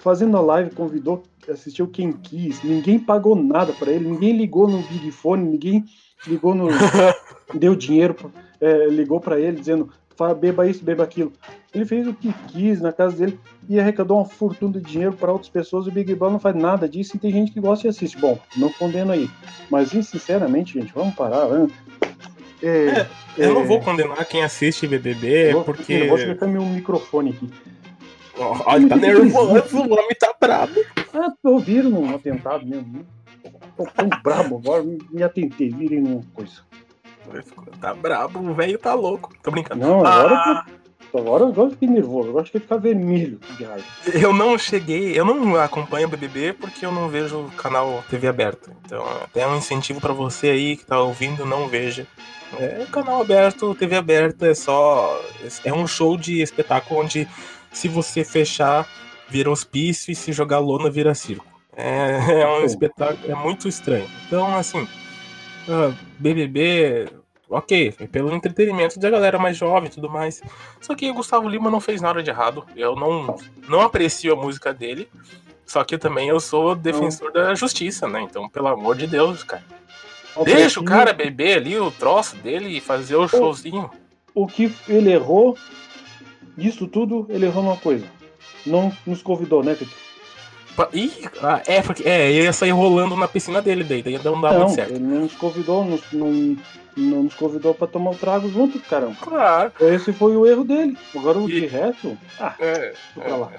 [0.00, 4.82] fazendo a live, convidou, assistiu quem quis, ninguém pagou nada para ele, ninguém ligou no
[4.82, 5.84] Big Fone, ninguém
[6.26, 6.66] ligou no.
[7.54, 8.16] deu dinheiro,
[8.60, 11.32] é, ligou para ele dizendo, "Fa- beba isso, beba aquilo.
[11.74, 15.32] Ele fez o que quis na casa dele e arrecadou uma fortuna de dinheiro para
[15.32, 15.86] outras pessoas.
[15.86, 18.16] O Big Brother não faz nada disso e tem gente que gosta e assiste.
[18.18, 19.28] Bom, não condeno aí.
[19.70, 21.48] Mas, sinceramente, gente, vamos parar.
[21.48, 21.66] né?
[22.62, 25.92] É, Eu não é, vou condenar quem assiste BBB, vou- porque.
[25.92, 27.50] Eu vou colocar meu microfone aqui.
[28.66, 30.72] Olha, tá nervoso, o homem tá brabo.
[31.12, 33.04] Ah, tô ouvindo um atentado mesmo.
[33.76, 36.54] Tô tão brabo agora, me atentei, virem numa coisa.
[37.80, 39.34] Tá brabo, o velho tá louco.
[39.42, 39.80] Tô brincando.
[39.80, 40.66] Não, agora Ah,
[41.14, 43.84] Agora, agora eu fiquei nervoso, agora acho que ficar vermelho de raiva.
[44.12, 48.26] Eu não cheguei, eu não acompanho o BBB porque eu não vejo o canal TV
[48.26, 48.72] aberto.
[48.84, 52.04] Então, até um incentivo pra você aí que tá ouvindo, não veja.
[52.58, 55.20] É canal aberto, TV aberta é só.
[55.64, 57.28] É um show de espetáculo onde
[57.72, 58.88] se você fechar,
[59.28, 61.46] vira hospício e se jogar lona, vira circo.
[61.76, 64.08] É, é um espetáculo, é muito estranho.
[64.26, 64.86] Então, assim,
[65.68, 67.08] ah, BBB,
[67.48, 70.42] ok, foi pelo entretenimento da galera mais jovem e tudo mais.
[70.80, 72.64] Só que o Gustavo Lima não fez nada de errado.
[72.76, 73.36] Eu não,
[73.68, 75.08] não aprecio a música dele.
[75.66, 78.20] Só que também eu sou defensor da justiça, né?
[78.22, 79.64] Então, pelo amor de Deus, cara.
[80.44, 83.90] Deixa o cara beber ali o troço dele e fazer o showzinho.
[84.34, 85.56] O que ele errou,
[86.56, 88.06] disso tudo, ele errou numa coisa.
[88.66, 89.96] Não nos convidou, né, Vitor?
[90.92, 94.40] Ih, ah, é, porque é, eu ia sair rolando na piscina dele, daí, daí não
[94.40, 94.90] dá não, muito certo.
[94.90, 96.56] ele não nos convidou, nos- não,
[96.96, 99.16] não nos convidou pra tomar o trago junto, caramba.
[99.20, 99.72] Claro.
[99.80, 100.96] Esse foi o erro dele.
[101.14, 103.52] Agora o E- de resto, ah, É, pra lá.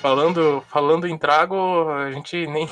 [0.00, 2.68] Falando, falando em trago, a gente nem.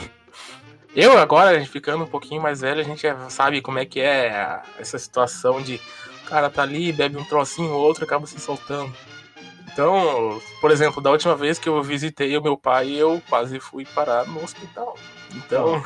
[0.96, 3.84] Eu agora, a gente ficando um pouquinho mais velho, a gente já sabe como é
[3.84, 5.80] que é essa situação de
[6.24, 8.92] o cara tá ali, bebe um trocinho ou outro acaba se soltando.
[9.74, 13.84] Então, por exemplo, da última vez que eu visitei o meu pai, eu quase fui
[13.84, 14.96] parar no hospital.
[15.34, 15.82] Então,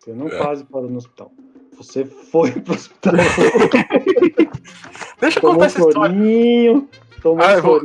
[0.00, 0.38] Você não É.
[0.38, 1.30] quase parou no hospital.
[1.76, 3.14] Você foi pro hospital.
[5.20, 6.10] deixa eu tomou contar essa história.
[6.10, 6.88] sorinho,
[7.22, 7.80] tomou Ah, um eu vou-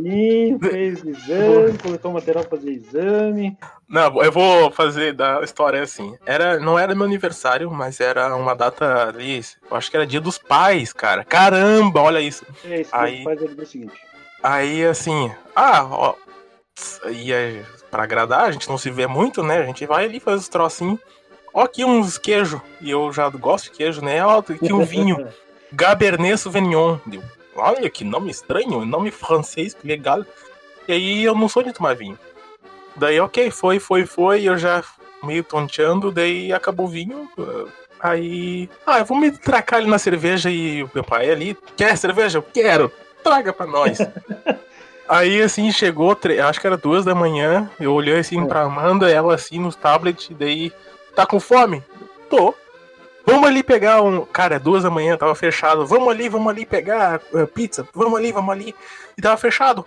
[0.60, 3.56] fez exame, coletou material pra fazer exame.
[3.88, 6.16] Não, eu vou fazer da história assim.
[6.26, 9.40] Era, não era meu aniversário, mas era uma data ali,
[9.70, 11.24] eu acho que era dia dos pais, cara.
[11.24, 12.44] Caramba, olha isso.
[12.66, 13.94] É isso, Aí- ele o seguinte.
[14.44, 16.16] Aí assim, ah, ó,
[17.10, 19.60] ia pra agradar, a gente não se vê muito, né?
[19.60, 21.00] A gente vai ali faz os trocinhos.
[21.54, 24.24] Ó, aqui uns queijo, e eu já gosto de queijo, né?
[24.26, 25.28] Ó, aqui um vinho,
[25.78, 26.98] Cabernet Sauvignon.
[27.06, 27.24] Deu,
[27.56, 30.26] olha que nome estranho, nome francês, que legal.
[30.88, 32.20] E aí eu não sou de tomar vinho.
[32.96, 34.84] Daí, ok, foi, foi, foi, eu já
[35.24, 37.30] meio tonteando, daí acabou o vinho.
[37.40, 41.58] ah, Aí, ah, eu vou me tracar ali na cerveja e o meu pai ali,
[41.78, 42.38] quer cerveja?
[42.40, 42.92] Eu quero,
[43.24, 43.98] traga pra nós.
[45.08, 49.36] Aí, assim, chegou, acho que era duas da manhã, eu olhei assim pra Amanda, ela
[49.36, 50.72] assim nos tablets, daí,
[51.16, 51.84] tá com fome?
[52.30, 52.56] Tô.
[53.26, 54.26] Vamos ali pegar um.
[54.26, 55.86] Cara, duas da manhã, tava fechado.
[55.86, 57.88] Vamos ali, vamos ali pegar eh, pizza.
[57.94, 58.76] Vamos ali, vamos ali.
[59.18, 59.86] E tava fechado.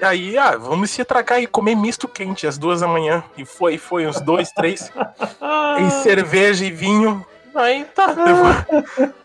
[0.00, 3.22] E aí, ah, vamos se atracar e comer misto quente às duas da manhã.
[3.36, 4.90] E foi, foi, uns dois, três.
[5.86, 7.24] e cerveja e vinho.
[7.54, 8.14] Aí tá.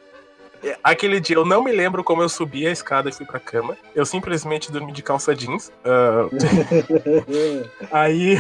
[0.83, 3.77] Aquele dia eu não me lembro como eu subi a escada e fui pra cama.
[3.93, 5.71] Eu simplesmente dormi de calça jeans.
[5.83, 6.27] Ah,
[7.91, 8.37] aí,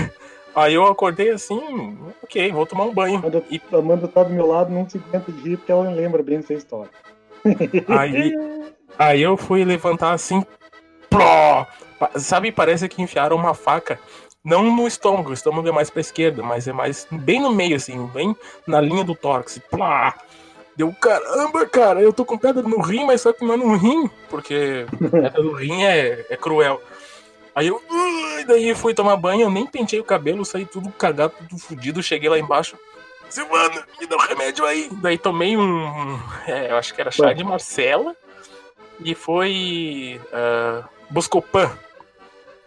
[0.55, 3.21] aí eu acordei assim, ok, vou tomar um banho.
[3.21, 5.89] Quando E a Amanda tá do meu lado, não se aguenta de rir porque ela
[5.89, 6.89] lembra bem dessa história.
[7.87, 8.33] Aí,
[8.97, 10.43] aí eu fui levantar assim.
[11.11, 11.67] Pa-
[12.15, 13.99] Sabe, parece que enfiaram uma faca.
[14.43, 17.75] Não no estômago, o estômago é mais pra esquerda, mas é mais bem no meio,
[17.75, 18.35] assim, bem
[18.67, 19.59] na linha do tórax.
[19.69, 20.15] Plá!
[20.75, 23.75] Deu caramba, cara, eu tô com pedra no rim, mas só que não é no
[23.77, 26.81] rim, porque pedra no rim é, é cruel.
[27.55, 31.33] Aí eu, "Ui", daí fui tomar banho, eu nem pentei o cabelo, saí tudo cagado,
[31.47, 32.77] tudo fudido, cheguei lá embaixo.
[33.29, 34.89] Silvana, me dá um remédio aí.
[34.91, 38.15] Daí tomei um, é, eu acho que era chá de Marcela,
[38.99, 41.71] e foi uh, Buscopan.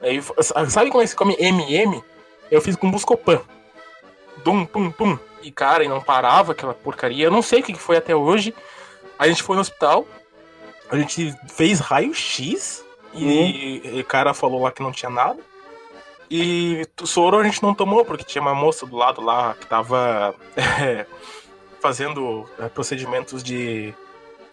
[0.00, 0.20] Aí,
[0.68, 2.02] sabe como é que se come MM?
[2.50, 3.40] Eu fiz com Buscopan.
[4.48, 5.18] Dum, pum, pum.
[5.42, 7.26] E cara, e não parava aquela porcaria.
[7.26, 8.54] Eu não sei o que foi até hoje.
[9.18, 10.06] A gente foi no hospital,
[10.88, 12.82] a gente fez raio-x
[13.12, 15.38] e, e o cara falou lá que não tinha nada.
[16.30, 20.34] E soro a gente não tomou, porque tinha uma moça do lado lá que tava
[20.56, 21.04] é,
[21.78, 23.92] fazendo é, procedimentos de.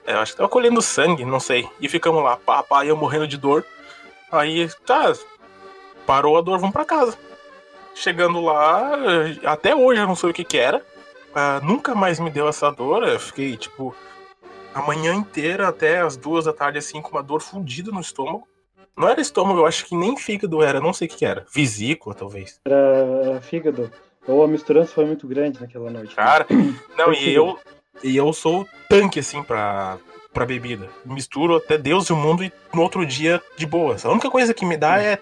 [0.05, 1.69] é, acho que tava colhendo sangue, não sei.
[1.79, 3.65] E ficamos lá, pá, pá, eu morrendo de dor.
[4.29, 5.13] Aí, tá,
[6.05, 7.17] parou a dor, vamos pra casa.
[7.95, 8.91] Chegando lá,
[9.45, 10.85] até hoje eu não sei o que que era.
[11.33, 13.07] Ah, nunca mais me deu essa dor.
[13.07, 13.95] Eu fiquei, tipo,
[14.73, 18.45] a manhã inteira até as duas da tarde, assim, com uma dor fundida no estômago.
[18.97, 21.45] Não era estômago, eu acho que nem fígado era, não sei o que que era.
[21.53, 22.59] Vesícula, talvez.
[22.65, 23.89] Era fígado.
[24.27, 26.15] Ou a misturança foi muito grande naquela noite.
[26.15, 26.45] Cara,
[26.97, 27.57] não, e eu,
[28.03, 29.97] e eu sou tanque, assim, pra,
[30.33, 30.89] pra bebida.
[31.05, 33.95] Misturo até Deus e o mundo e no outro dia de boa.
[34.03, 35.19] A única coisa que me dá é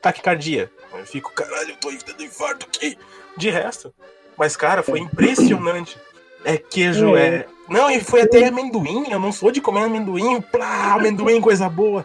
[0.00, 0.70] taquicardia.
[0.94, 2.98] Eu fico, caralho, eu tô tendo infarto aqui.
[3.36, 3.92] De resto.
[4.36, 5.98] Mas, cara, foi impressionante.
[6.44, 7.26] É queijo, É.
[7.26, 7.46] é.
[7.68, 9.10] Não, e foi até amendoim.
[9.10, 10.40] Eu não sou de comer amendoim.
[10.40, 12.04] Plá, amendoim, coisa boa.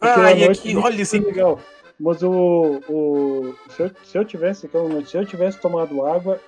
[0.00, 1.18] Ah, e aqui, olha esse.
[1.18, 1.60] legal.
[1.98, 6.40] Mas o, o se, eu, se eu tivesse noite, se eu tivesse tomado água,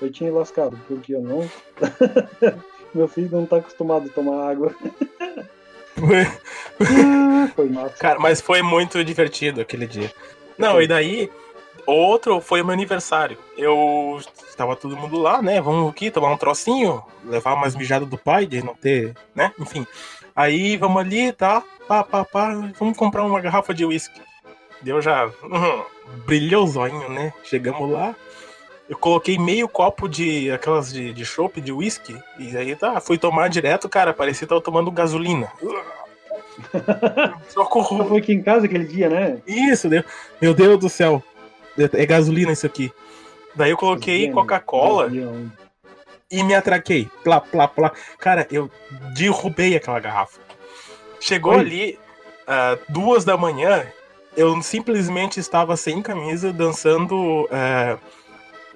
[0.00, 1.48] eu tinha lascado, porque eu não.
[2.94, 4.74] Meu filho não tá acostumado a tomar água.
[6.80, 7.94] Ah, foi massa.
[7.98, 10.12] Cara, mas foi muito divertido aquele dia.
[10.58, 11.30] Não, e daí,
[11.86, 13.36] outro foi o meu aniversário.
[13.56, 14.20] Eu
[14.56, 15.60] tava todo mundo lá, né?
[15.60, 19.52] Vamos aqui tomar um trocinho, levar umas mijadas do pai, de não ter, né?
[19.58, 19.86] Enfim.
[20.34, 21.62] Aí vamos ali, tá?
[21.86, 24.20] Pá, pá, pá, vamos comprar uma garrafa de uísque.
[24.82, 25.26] Deu já.
[25.42, 25.84] Uhum,
[26.26, 27.32] brilhou o né?
[27.44, 28.14] Chegamos lá.
[28.88, 33.48] Eu coloquei meio copo de aquelas de, chopp, de whisky, e aí tá, fui tomar
[33.48, 35.50] direto, cara, parecia que tava tomando gasolina.
[37.48, 38.06] Socorro.
[38.08, 39.38] Foi aqui em casa aquele dia, né?
[39.46, 40.04] Isso, deu.
[40.40, 41.22] Meu Deus do céu.
[41.76, 42.92] É gasolina isso aqui.
[43.54, 45.10] Daí eu coloquei Coca-Cola
[46.30, 47.08] e me atraquei.
[47.22, 47.92] Plá, plá, plá.
[48.18, 48.70] Cara, eu
[49.14, 50.40] derrubei aquela garrafa.
[51.20, 51.60] Chegou Oi.
[51.60, 51.98] ali
[52.46, 53.86] ah, duas da manhã,
[54.36, 57.98] eu simplesmente estava sem camisa, dançando, ah,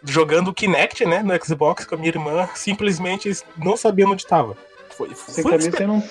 [0.03, 4.57] jogando Kinect, né, no Xbox com a minha irmã, simplesmente não sabia onde estava.
[4.91, 6.03] Foi, Sem foi camisa você não.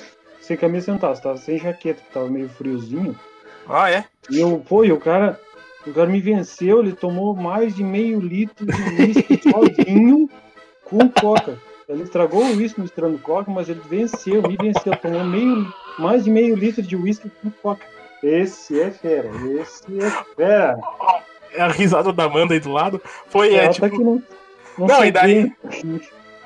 [0.47, 3.13] Sem camisa você não tava, você tava sem jaqueta, porque tava meio friozinho.
[3.67, 4.05] Ah, é?
[4.29, 5.37] E eu, pô, e o cara.
[5.85, 10.29] O cara me venceu, ele tomou mais de meio litro de uísque sozinho
[10.85, 11.57] com coca.
[11.87, 16.29] Ele estragou o uísque misturando coca, mas ele venceu, me venceu, tomou meio, mais de
[16.29, 17.85] meio litro de uísque com coca.
[18.21, 19.29] Esse é fera,
[19.61, 20.77] esse é fera.
[21.53, 23.01] É a risada da Amanda aí do lado.
[23.27, 23.89] Foi, é, Ela tipo...
[23.89, 24.23] tá não.
[24.77, 25.51] Não, Não, e daí-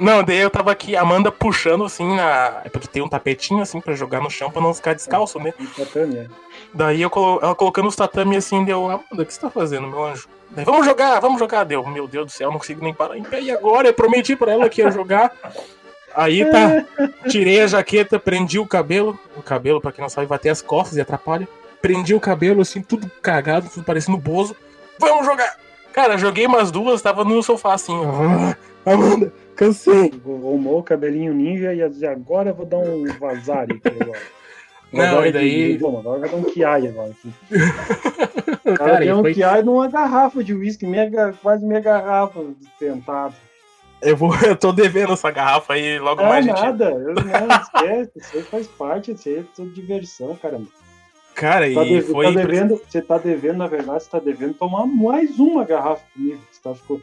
[0.01, 2.61] Não, daí eu tava aqui, Amanda puxando assim na.
[2.65, 5.53] É porque tem um tapetinho assim pra jogar no chão pra não ficar descalço, né?
[5.77, 6.27] tatame, é.
[6.73, 7.39] Daí eu colo...
[7.39, 8.85] ela colocando os tatame assim, deu.
[8.85, 10.27] Amanda, o que você tá fazendo, meu anjo?
[10.49, 11.65] Daí, vamos jogar, vamos jogar.
[11.65, 13.41] Deu, meu Deus do céu, eu não consigo nem parar em pé.
[13.41, 13.89] E agora?
[13.89, 15.31] Eu prometi pra ela que ia jogar.
[16.15, 16.83] Aí tá,
[17.29, 19.19] tirei a jaqueta, prendi o cabelo.
[19.37, 21.47] O cabelo, pra quem não sabe, vai ter as costas e atrapalha.
[21.79, 24.55] Prendi o cabelo, assim, tudo cagado, tudo parecendo bozo.
[24.99, 25.57] Vamos jogar!
[25.93, 27.93] Cara, joguei umas duas, tava no sofá assim.
[28.03, 28.55] "Ah,
[28.91, 29.31] Amanda,
[29.65, 30.11] cansei.
[30.25, 34.19] Arrumou o cabelinho ninja e ia dizer, agora eu vou dar um vazar aqui agora.
[34.91, 37.33] Não, Agora e daí- Bom, agora vai dar um kiai agora aqui.
[38.65, 42.43] O cara Cara, deu um foi- kiai numa garrafa de uísque, meia, quase meia garrafa
[42.79, 43.33] tentado.
[44.01, 46.61] eu, vou, eu tô devendo essa garrafa aí, logo Ah, mais a gente.
[46.61, 50.67] nada, eu não esquece, isso aí faz parte, isso aí é tudo diversão, caramba.
[51.35, 52.25] Cara, Tá, e deve- foi.
[52.25, 56.41] tá devendo, você tá devendo, na verdade, você tá devendo tomar mais uma garrafa comigo.
[56.51, 56.99] Você tá ficou,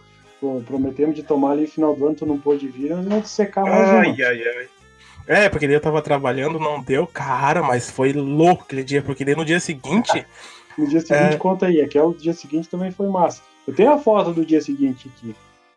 [0.66, 3.31] prometendo de tomar ali no final do ano, tu não pôde vir, nós vamos te
[3.31, 4.27] secar mais Ai, uma.
[4.27, 4.68] ai, ai.
[5.27, 9.24] É, porque daí eu tava trabalhando, não deu, cara, mas foi louco aquele dia, porque
[9.24, 10.24] daí no dia seguinte.
[10.77, 11.37] No dia seguinte, É.
[11.37, 11.81] conta aí.
[11.83, 13.42] Aqui é o dia seguinte também foi massa.
[13.66, 15.35] Eu tenho a foto do dia seguinte aqui.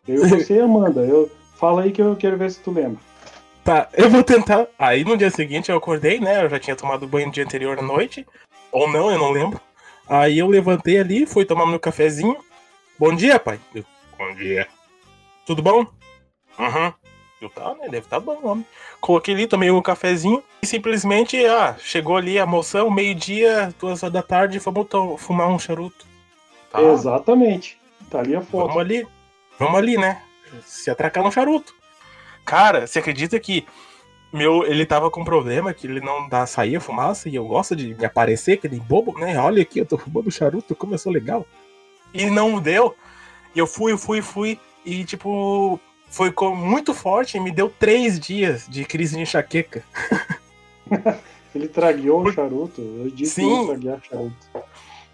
[0.08, 1.02] Eu, você Amanda.
[1.02, 2.98] Eu, fala aí que eu quero ver se tu lembra.
[3.62, 4.66] Tá, eu vou tentar.
[4.78, 6.44] Aí no dia seguinte eu acordei, né?
[6.44, 8.26] Eu já tinha tomado banho no dia anterior à noite.
[8.72, 9.60] Ou não, eu não lembro.
[10.08, 12.36] Aí eu levantei ali, fui tomar meu cafezinho.
[12.98, 13.60] Bom dia, pai.
[13.74, 13.84] Eu,
[14.18, 14.68] Bom dia.
[15.46, 15.86] Tudo bom?
[16.58, 16.92] Uhum.
[17.40, 17.88] Eu tá, né?
[17.88, 18.66] Deve tá bom, homem.
[19.00, 24.12] Coloquei ali, tomei um cafezinho e simplesmente, ah, chegou ali a moção, meio-dia, duas horas
[24.12, 24.86] da tarde, vamos
[25.20, 26.06] fumar um charuto.
[26.70, 27.78] Tá, Exatamente.
[28.08, 28.68] Tá ali a foto.
[28.68, 29.06] vamos ali.
[29.58, 30.22] Vamos ali, né?
[30.64, 31.74] Se atracar no charuto.
[32.44, 33.66] Cara, você acredita que
[34.32, 37.76] meu, ele tava com problema que ele não dá sair a fumaça e eu gosto
[37.76, 39.38] de me aparecer, que nem bobo, né?
[39.38, 41.46] Olha aqui, eu tô fumando charuto, como eu sou legal.
[42.14, 42.96] E não deu.
[43.54, 44.58] E eu fui, fui, fui.
[44.84, 49.82] E tipo, foi muito forte e me deu três dias de crise de enxaqueca.
[51.54, 52.80] Ele tragueou o charuto.
[52.80, 53.48] Eu disse Sim.
[53.48, 54.36] que ia traguear charuto.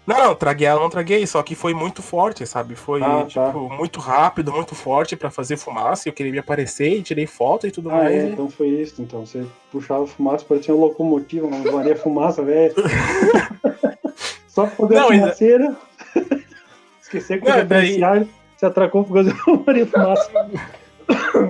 [0.07, 2.73] Não, não, traguei ela, não traguei, só que foi muito forte, sabe?
[2.73, 3.47] Foi, Ah, tá.
[3.47, 6.09] tipo, muito rápido, muito forte pra fazer fumaça.
[6.09, 8.15] Eu queria me aparecer e tirei foto e tudo Ah, mais.
[8.15, 9.01] é, e- então foi isso.
[9.03, 12.73] Então você puxava fumaça, parecia uma locomotiva, uma Maria Fumaça, velho.
[14.47, 15.77] Só pra poder Não, a ainda- fumaceira.
[17.09, 20.29] Esquecer que o daí- se atracou por causa Maria Fumaça.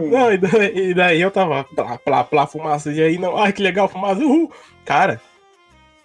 [0.10, 2.92] Não, e daí, e daí eu tava plá, plá, plá, fumaça.
[2.92, 4.22] E aí, não, ai que legal, fumaça.
[4.22, 4.50] Uhul.
[4.86, 5.20] Cara,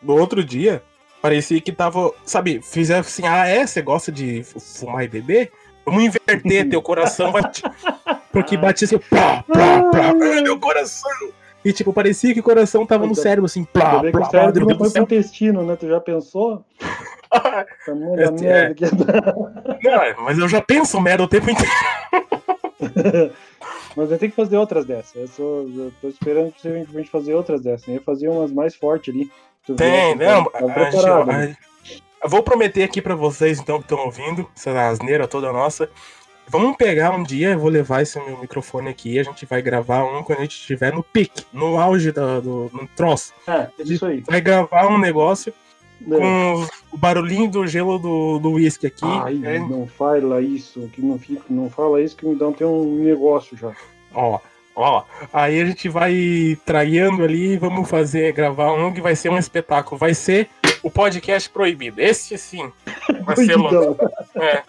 [0.03, 0.83] no outro dia,
[1.23, 5.53] parecia que tava, sabe, fizeram assim, ah, é, você gosta de fu- fumar e beber?
[5.87, 7.43] Vamos inverter, teu coração vai.
[8.33, 11.11] Porque batia assim, plá, plá, plá, meu coração.
[11.65, 14.89] E tipo, parecia que o coração tava no cérebro, assim, plá, plá, plá, do pro
[14.91, 15.03] céu.
[15.05, 15.77] intestino, né?
[15.77, 16.65] Tu já pensou?
[16.79, 16.94] Tamanho
[17.35, 18.85] Esse merda que.
[19.89, 21.73] Não, é, mas eu já penso merda o tempo inteiro.
[23.97, 25.15] Mas eu tenho que fazer outras dessas.
[25.15, 27.87] Eu, sou, eu tô esperando possivelmente fazer outras dessas.
[27.87, 29.31] Eu ia fazer umas mais fortes ali.
[29.65, 30.45] Tu Tem, vê, não.
[30.45, 31.57] tá- tá preparado, a né?
[32.23, 35.89] eu vou prometer aqui pra vocês, então, que estão ouvindo, essa asneira toda nossa.
[36.47, 40.05] Vamos pegar um dia, eu vou levar esse meu microfone aqui, a gente vai gravar
[40.05, 43.33] um quando a gente estiver no pique, no auge do, do troço.
[43.47, 44.23] É, isso aí.
[44.27, 45.55] Vai gravar um negócio
[46.03, 46.19] É.
[46.19, 49.05] com o barulhinho do gelo do, do whisky aqui.
[49.05, 52.97] Ai, É, não fala isso, que não fica, não fala isso que me dá um
[52.97, 53.73] negócio já.
[54.13, 54.39] ó,
[54.77, 59.39] Ó, aí a gente vai traiando ali, vamos fazer, gravar um que vai ser um
[59.39, 59.97] espetáculo.
[59.97, 60.49] Vai ser
[60.83, 62.01] o podcast proibido.
[62.01, 62.73] Esse sim.
[63.23, 64.11] Vai ser louco.
[64.35, 64.65] É.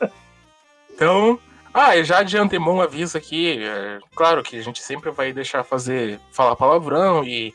[0.93, 1.39] Então,
[1.73, 6.19] ah, já de antemão aviso aqui, é, claro que a gente sempre vai deixar fazer,
[6.31, 7.53] falar palavrão e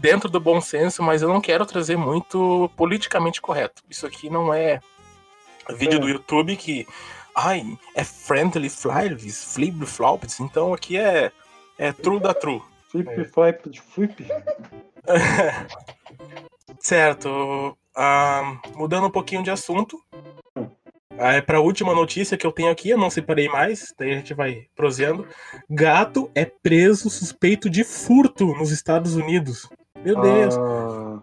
[0.00, 3.82] dentro do bom senso, mas eu não quero trazer muito politicamente correto.
[3.88, 4.80] Isso aqui não é
[5.76, 6.00] vídeo É.
[6.00, 6.86] do YouTube que,
[7.36, 7.62] ai,
[7.94, 11.30] é friendly flies, flip flops, então aqui é,
[11.78, 12.60] é true da true.
[12.90, 13.24] Flip, É.
[13.24, 14.26] flip, de flip.
[16.80, 17.76] Certo.
[17.94, 20.00] ah, mudando um pouquinho de assunto.
[21.18, 24.14] É, para a última notícia que eu tenho aqui, eu não separei mais, daí a
[24.14, 25.28] gente vai proseando.
[25.68, 29.68] Gato é preso suspeito de furto nos Estados Unidos.
[30.04, 30.56] Meu Deus.
[30.58, 31.18] Ah,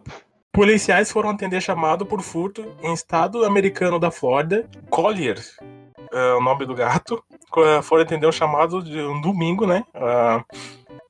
[0.51, 4.67] Policiais foram atender chamado por furto em estado americano da Flórida.
[4.89, 5.37] Collier,
[6.11, 7.23] é o nome do gato.
[7.51, 9.83] Co- Foram atender um chamado de um domingo, né?
[9.93, 10.43] Ah,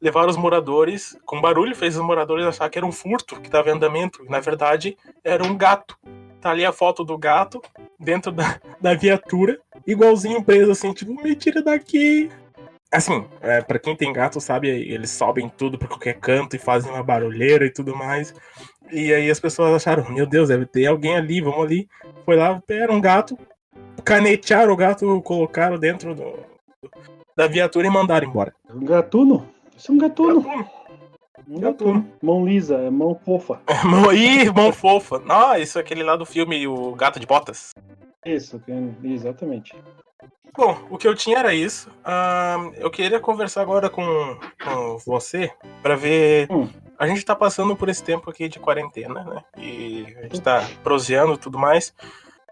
[0.02, 3.70] levaram os moradores, com barulho, fez os moradores achar que era um furto que estava
[3.70, 4.24] em andamento.
[4.30, 5.98] Na verdade, era um gato.
[6.42, 7.62] Tá ali a foto do gato
[8.00, 9.58] dentro da, da viatura,
[9.88, 12.30] igualzinho preso, assim, tipo, me tira daqui.
[12.92, 16.92] Assim, é, para quem tem gato, sabe, eles sobem tudo pra qualquer canto e fazem
[16.92, 18.34] uma barulheira e tudo mais.
[18.92, 21.88] E aí as pessoas acharam, meu Deus, deve ter alguém ali, vamos ali.
[22.24, 23.38] Foi lá, era um gato,
[24.06, 26.34] canetearam o gato, colocaram dentro do,
[27.36, 28.54] da viatura e mandaram embora.
[28.74, 29.50] um gatuno?
[29.76, 30.42] Isso é um gatuno.
[30.42, 30.70] Gatuno.
[31.50, 32.10] Um gatuno.
[32.22, 33.60] Mão lisa, é mão fofa.
[33.86, 35.22] Mão- Ih, mão fofa.
[35.30, 37.72] Ah, isso é aquele lá do filme O Gato de Botas.
[38.26, 38.62] Isso,
[39.04, 39.76] exatamente.
[40.58, 41.92] Bom, o que eu tinha era isso.
[42.04, 44.04] Ah, eu queria conversar agora com,
[44.64, 45.52] com você
[45.84, 46.52] para ver.
[46.52, 46.68] Hum.
[46.98, 49.44] A gente tá passando por esse tempo aqui de quarentena, né?
[49.56, 51.94] E a gente tá proseando e tudo mais.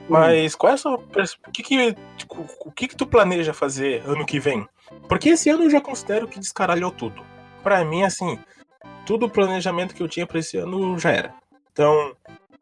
[0.08, 0.98] Mas qual é a sua.
[0.98, 4.68] O que que, tipo, o que que tu planeja fazer ano que vem?
[5.10, 7.26] Porque esse ano eu já considero que descaralhou tudo.
[7.64, 8.38] Pra mim, assim,
[9.08, 11.34] tudo o planejamento que eu tinha pra esse ano já era.
[11.72, 12.16] Então,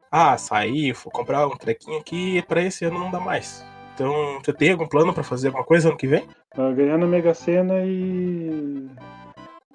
[0.10, 3.66] ah, sair, vou comprar um trequinho aqui, pra esse ano não dá mais.
[3.94, 6.28] Então, você tem algum plano pra fazer alguma coisa ano que vem?
[6.58, 8.88] Ah, ganhar na Mega Sena e...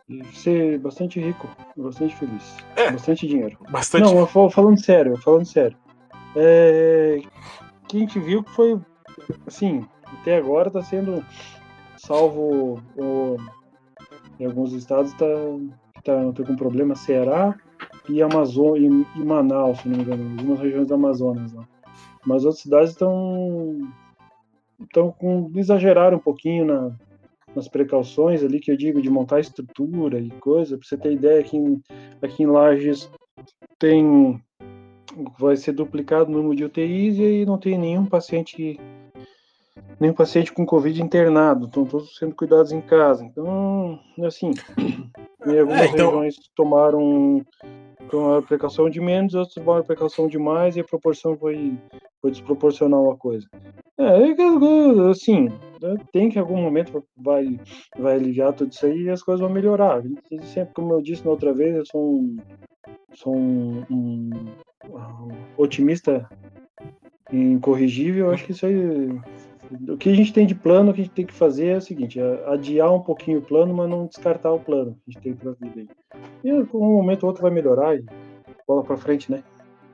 [0.08, 2.56] e ser bastante rico, bastante feliz.
[2.76, 2.90] É.
[2.90, 3.56] Bastante dinheiro.
[3.70, 4.12] Bastante.
[4.12, 5.76] Não, falando sério, falando sério.
[6.34, 7.20] É,
[7.88, 8.78] que a gente viu que foi,
[9.46, 9.86] assim,
[10.20, 11.24] até agora tá sendo,
[11.96, 13.36] salvo o-
[14.38, 15.26] em alguns estados, tá,
[15.94, 17.56] que tá, tá com problema, Ceará
[18.08, 21.64] e Amazônia, e, e Manaus, se não me engano, algumas regiões do Amazonas lá.
[22.26, 23.78] Mas outras cidades estão
[24.80, 26.92] estão com exageraram um pouquinho na,
[27.54, 30.76] nas precauções ali que eu digo de montar estrutura e coisa.
[30.78, 31.80] Para você ter ideia, aqui em,
[32.22, 33.10] aqui em Lages
[33.78, 34.40] tem
[35.38, 38.78] vai ser duplicado o número de UTIs e aí não tem nenhum paciente
[39.98, 43.24] nenhum paciente com covid internado, estão todos sendo cuidados em casa.
[43.24, 44.52] Então, assim,
[45.46, 47.44] em algumas É, então- regiões tomaram
[48.10, 51.76] tomaram precaução de menos, outros tomaram precaução de mais e a proporção foi
[52.20, 53.46] foi desproporcional a coisa.
[53.98, 55.48] É, é assim,
[55.82, 57.58] né, tem que em algum momento vai,
[57.98, 60.02] vai aliviar tudo isso aí e as coisas vão melhorar.
[60.44, 62.36] Sempre, como eu disse na outra vez, eu sou um,
[63.14, 64.30] sou um, um-
[64.88, 66.28] um otimista
[67.32, 68.26] incorrigível.
[68.26, 69.08] Eu acho que isso aí.
[69.88, 71.76] O que a gente tem de plano, o que a gente tem que fazer é
[71.76, 75.12] o seguinte: é adiar um pouquinho o plano, mas não descartar o plano que a
[75.12, 75.88] gente tem pra vida aí.
[76.44, 78.04] E um momento ou outro vai melhorar e
[78.66, 79.42] bola pra frente, né?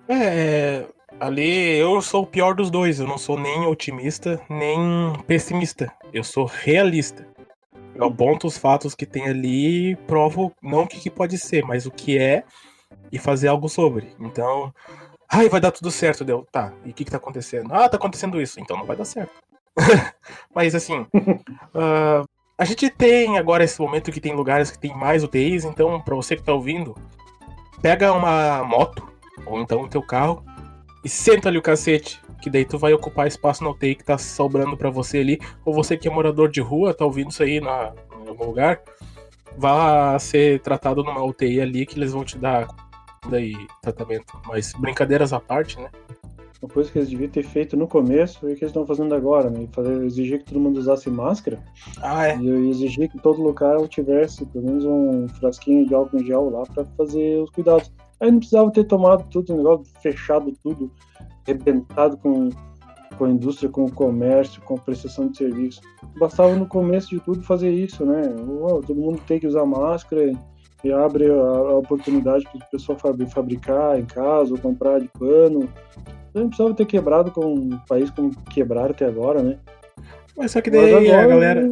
[0.09, 0.85] É,
[1.21, 3.01] ali eu sou o pior dos dois.
[3.01, 4.79] Eu não sou nem otimista, nem
[5.27, 5.93] pessimista.
[6.12, 7.27] Eu sou realista.
[7.95, 11.65] Eu aponto os fatos que tem ali e provo não o que, que pode ser,
[11.65, 12.45] mas o que é
[13.12, 14.09] e fazer algo sobre.
[14.19, 14.75] Então,
[15.31, 16.47] ai, vai dar tudo certo, deu.
[16.51, 17.73] Tá, e o que, que tá acontecendo?
[17.73, 19.33] Ah, tá acontecendo isso, então não vai dar certo.
[20.53, 21.07] mas assim,
[21.73, 22.25] ah,
[22.59, 26.17] a gente tem agora esse momento que tem lugares que tem mais UTIs, então, pra
[26.17, 26.97] você que tá ouvindo,
[27.81, 29.09] pega uma moto
[29.47, 30.45] ou então o teu carro,
[31.05, 34.17] e senta ali o cacete, que daí tu vai ocupar espaço na UTI que tá
[34.17, 37.61] sobrando pra você ali, ou você que é morador de rua, tá ouvindo isso aí
[37.61, 37.93] na,
[38.25, 38.81] em algum lugar,
[39.57, 42.67] vá ser tratado numa UTI ali que eles vão te dar
[43.29, 44.39] daí tratamento.
[44.47, 45.89] Mas brincadeiras à parte, né?
[46.63, 49.51] Uma coisa que eles deviam ter feito no começo e que eles estão fazendo agora,
[49.51, 49.69] né?
[49.73, 51.63] Fazer, exigir que todo mundo usasse máscara
[52.01, 52.39] Ah, é.
[52.39, 56.49] e eu exigir que todo local tivesse pelo menos um frasquinho de álcool em gel
[56.49, 57.93] lá para fazer os cuidados.
[58.25, 60.91] Aí não precisava ter tomado tudo, o negócio fechado tudo,
[61.47, 62.49] arrebentado com,
[63.18, 65.83] com a indústria, com o comércio, com a prestação de serviço.
[66.18, 68.22] Bastava no começo de tudo fazer isso, né?
[68.49, 70.33] Uau, todo mundo tem que usar máscara
[70.83, 75.09] e, abre a, a oportunidade para o pessoal fabri- fabricar em casa ou comprar de
[75.09, 75.68] pano.
[76.33, 79.59] Não precisava ter quebrado com um país como quebraram até agora, né?
[80.35, 81.70] Mas só que Mas daí a agora, galera.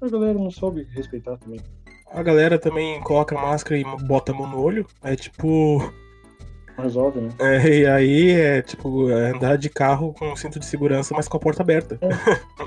[0.00, 1.60] A galera não soube respeitar também.
[2.14, 4.86] A galera também coloca máscara e bota a mão no olho.
[5.02, 5.92] É tipo.
[6.78, 7.28] Resolve, né?
[7.38, 11.36] É, e aí é tipo é andar de carro com cinto de segurança, mas com
[11.36, 11.98] a porta aberta.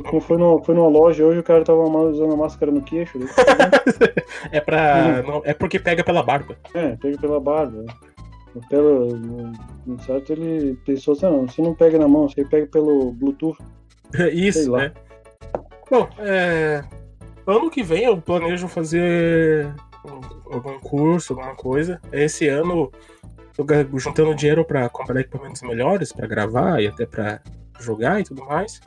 [0.07, 3.17] Como foi, no, foi numa loja hoje, o cara tava usando a máscara no queixo.
[3.17, 3.25] né?
[4.51, 5.23] é pra.
[5.23, 6.55] não- é porque pega pela barba.
[6.73, 7.83] É, pega pela barba.
[8.69, 9.51] Pelo, no,
[9.85, 13.57] no certo ele pensou assim, não, você não pega na mão, você pega pelo Bluetooth.
[14.31, 14.93] Isso, né?
[15.91, 16.83] Bom, é.
[17.47, 19.67] Ano que vem eu planejo fazer
[20.05, 22.01] um- algum curso, alguma coisa.
[22.11, 22.91] Esse ano
[23.55, 23.65] tô
[23.97, 27.39] juntando dinheiro pra comprar equipamentos melhores pra gravar e até pra
[27.79, 28.79] jogar e tudo mais.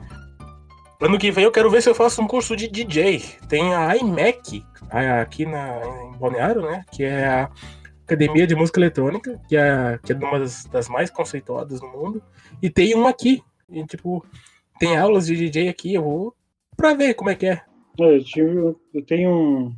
[1.01, 3.23] Ano que vem eu quero ver se eu faço um curso de DJ.
[3.47, 4.63] Tem a iMac
[5.21, 5.79] aqui na,
[6.13, 6.83] em Balneário, né?
[6.91, 7.49] Que é a
[8.03, 12.21] Academia de Música Eletrônica, que é, que é uma das, das mais conceituadas no mundo.
[12.61, 13.41] E tem uma aqui.
[13.69, 14.25] E, tipo,
[14.79, 16.35] tem aulas de DJ aqui, eu vou
[16.75, 17.61] pra ver como é que é.
[17.99, 19.75] É, eu, tive- eu tenho um,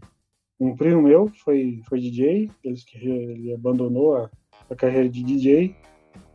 [0.60, 4.30] um primo meu, que foi, foi DJ, ele, ele abandonou a,
[4.70, 5.76] a carreira de DJ.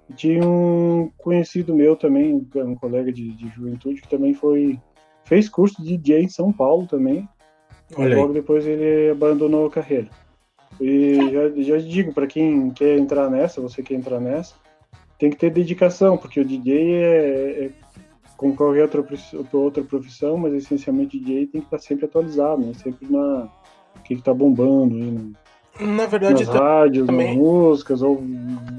[0.08, 4.78] E tinha um conhecido meu também, um, colega de, de juventude, que também foi
[5.24, 7.28] fez curso de DJ em São Paulo também.
[7.96, 8.20] Olha aí.
[8.20, 10.08] Logo depois ele abandonou a carreira.
[10.80, 14.54] E já, já digo, para quem quer entrar nessa, você quer entrar nessa,
[15.18, 17.70] tem que ter dedicação, porque o DJ é, é
[18.36, 19.04] como qualquer outra,
[19.52, 22.72] outra profissão, mas essencialmente DJ tem que estar sempre atualizado, né?
[22.74, 23.48] sempre na
[24.04, 25.32] que está bombando, aí,
[25.80, 28.22] na- verdade, nas tá- rádios, nas também- músicas, ou,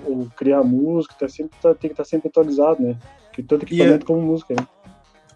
[0.05, 2.95] ou criar música, tá sempre, tá- tem que estar sempre atualizado, né?
[3.34, 4.66] Que tanto equipamento como música, né?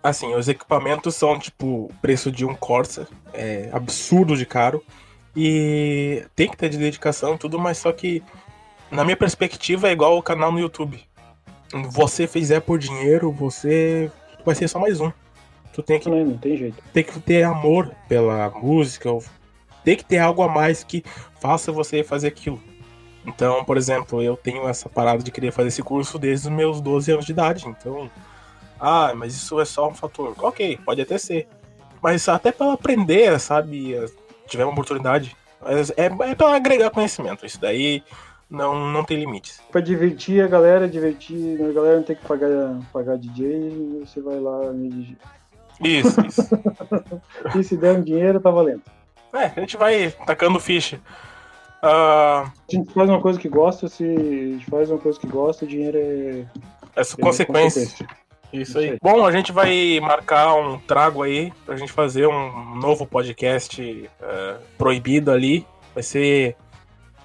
[0.03, 4.81] assim, os equipamentos são tipo o preço de um Corsa, é absurdo de caro.
[5.35, 8.21] E tem que ter de dedicação e tudo, mas só que,
[8.89, 10.99] na minha perspectiva, é igual o canal no YouTube.
[11.89, 14.11] Você fizer por dinheiro, você
[14.45, 15.11] vai ser só mais um.
[15.73, 16.83] Tu tem que Não, não tem jeito.
[16.93, 19.09] tem que ter amor pela música,
[19.83, 21.03] tem que ter algo a mais que
[21.39, 22.61] faça você fazer aquilo.
[23.25, 26.81] Então, por exemplo, eu tenho essa parada de querer fazer esse curso desde os meus
[26.81, 27.67] 12 anos de idade.
[27.67, 28.09] Então,
[28.79, 30.35] ah, mas isso é só um fator.
[30.39, 31.47] Ok, pode até ser.
[32.01, 33.95] Mas até para aprender, sabe?
[34.47, 35.35] Tiver uma oportunidade.
[35.95, 37.45] É, é para agregar conhecimento.
[37.45, 38.03] Isso daí
[38.51, 39.61] não, não tem limites.
[39.71, 44.19] Pra divertir a galera, divertir, a galera não tem que pagar, pagar DJ, e você
[44.19, 45.17] vai lá me DJ.
[45.79, 46.41] Isso, isso.
[47.57, 48.81] E se der um dinheiro, tá valendo.
[49.33, 50.99] é, a gente vai tacando ficha.
[51.81, 55.25] Ah, A gente faz uma coisa que gosta, se a gente faz uma coisa que
[55.27, 56.45] gosta, o dinheiro é.
[56.95, 57.81] essa é consequência.
[57.81, 58.61] Isso aí.
[58.61, 58.97] Isso aí.
[59.01, 64.57] Bom, a gente vai marcar um trago aí pra gente fazer um novo podcast eh,
[64.77, 65.65] proibido ali.
[65.93, 66.57] Vai ser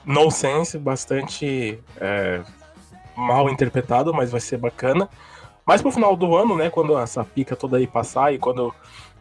[0.07, 2.41] no sense, bastante eh,
[3.17, 5.09] mal interpretado, mas vai ser bacana.
[5.67, 8.73] Mas pro final do ano, né, quando essa pica toda aí passar e quando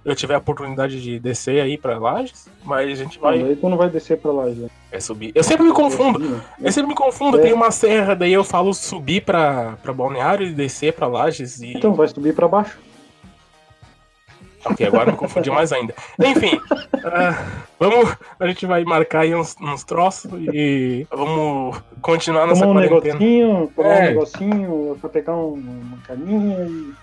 [0.04, 3.42] eu tiver a oportunidade de descer aí pra Lages, mas a gente Vai.
[3.42, 4.68] Aí tu não vai descer pra lá já.
[4.92, 5.32] é subir.
[5.34, 6.40] Eu sempre me confundo.
[6.62, 7.42] Eu sempre me confundo, É.
[7.42, 11.74] tem uma serra, daí eu falo subir pra, pra Balneário e descer pra Lages e...
[11.76, 12.78] Então vai subir pra baixo.
[14.66, 15.94] Ok, agora me confundi mais ainda.
[16.20, 16.60] Enfim,
[17.06, 17.46] ah,
[17.80, 18.16] vamos.
[18.40, 23.20] A gente vai marcar aí uns, uns troços e vamos continuar nessa Tomar um quarentena.
[23.20, 24.00] negocinho, tomar É.
[24.00, 26.94] um negocinho, pra pegar um- uma caninha e.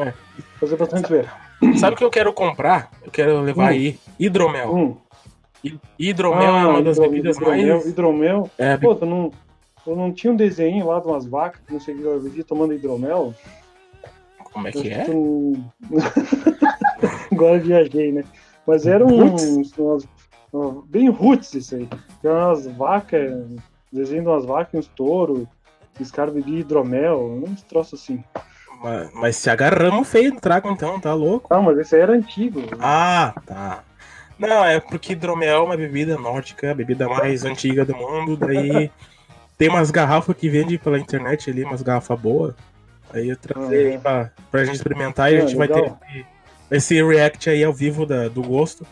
[0.00, 0.12] É.
[0.60, 1.32] Fazer bastante zoeira.
[1.78, 2.90] Sabe o que eu quero comprar?
[3.04, 3.68] Eu quero levar Hum.
[3.68, 4.74] aí hidromel.
[4.74, 4.96] Hum.
[5.64, 7.86] Hi- Hidromel é uma das hidro- bebidas hidromel, mais.
[7.86, 8.50] Hidromel.
[8.56, 9.30] É, Pô, tu não,
[9.84, 12.44] tu não tinha um desenho lá de umas vacas que não sei o que eu
[12.44, 13.34] tomando hidromel?
[14.52, 15.04] como é que é?
[15.04, 15.56] tu
[17.40, 18.22] Agora eu viajei, né?
[18.66, 19.34] Mas era um,
[19.78, 20.06] umas-
[20.52, 21.88] uma- bem roots isso aí.
[22.22, 23.32] Era umas vacas,
[23.90, 25.46] desenho de umas vacas uns touros.
[25.98, 28.22] Os caras bebiam hidromel, uns troços assim.
[28.82, 31.52] Mas, mas se agarramos feio no trago, então, tá louco?
[31.52, 32.60] Ah, mas esse aí era antigo.
[32.78, 33.84] Ah, tá.
[34.38, 38.36] Não, é porque hidromel é uma bebida nórdica, a bebida mais antiga do mundo.
[38.36, 38.90] Daí
[39.58, 42.54] tem umas garrafas que vende pela internet ali, umas garrafas boas.
[43.12, 43.92] Aí eu trazer Uhum.
[43.92, 45.98] aí pra, pra gente experimentar e a Ah, gente vai ter legal.
[46.70, 48.86] Esse, react aí ao vivo da- do gosto.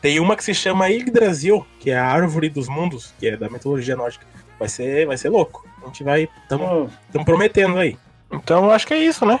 [0.00, 3.48] Tem uma que se chama Yggdrasil, que é a árvore dos mundos, que é da
[3.48, 4.26] mitologia nórdica.
[4.58, 5.66] Vai ser, vai ser louco.
[5.82, 6.28] A gente vai.
[6.42, 7.96] Estamos Ah, prometendo aí.
[8.32, 9.38] Então acho que é isso, né?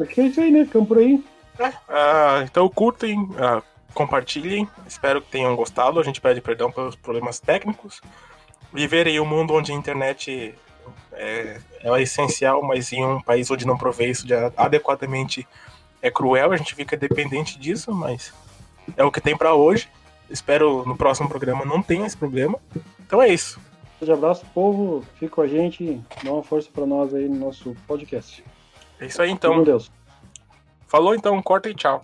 [0.00, 0.64] acho que é isso aí, né?
[0.64, 1.22] Ficamos por aí.
[1.88, 3.62] Ah, então curtem, ah,
[3.94, 4.68] compartilhem.
[4.86, 6.00] Espero que tenham gostado.
[6.00, 8.00] A gente pede perdão pelos problemas técnicos.
[8.72, 10.54] Viver em um mundo onde a internet
[11.12, 15.46] é, é essencial, mas em um país onde não provê isso de adequadamente
[16.02, 16.52] é cruel.
[16.52, 18.34] A gente fica dependente disso, mas
[18.96, 19.88] é o que tem pra hoje.
[20.28, 22.58] Espero no próximo programa não tenha esse problema.
[23.06, 23.60] Então é isso.
[24.00, 25.04] Grande abraço, povo.
[25.18, 26.00] Fica com a gente.
[26.24, 28.42] Dá uma força pra nós aí no nosso podcast.
[28.98, 29.62] É isso aí com então.
[29.62, 29.90] Deus.
[30.88, 32.00] Falou então, corta e tchau.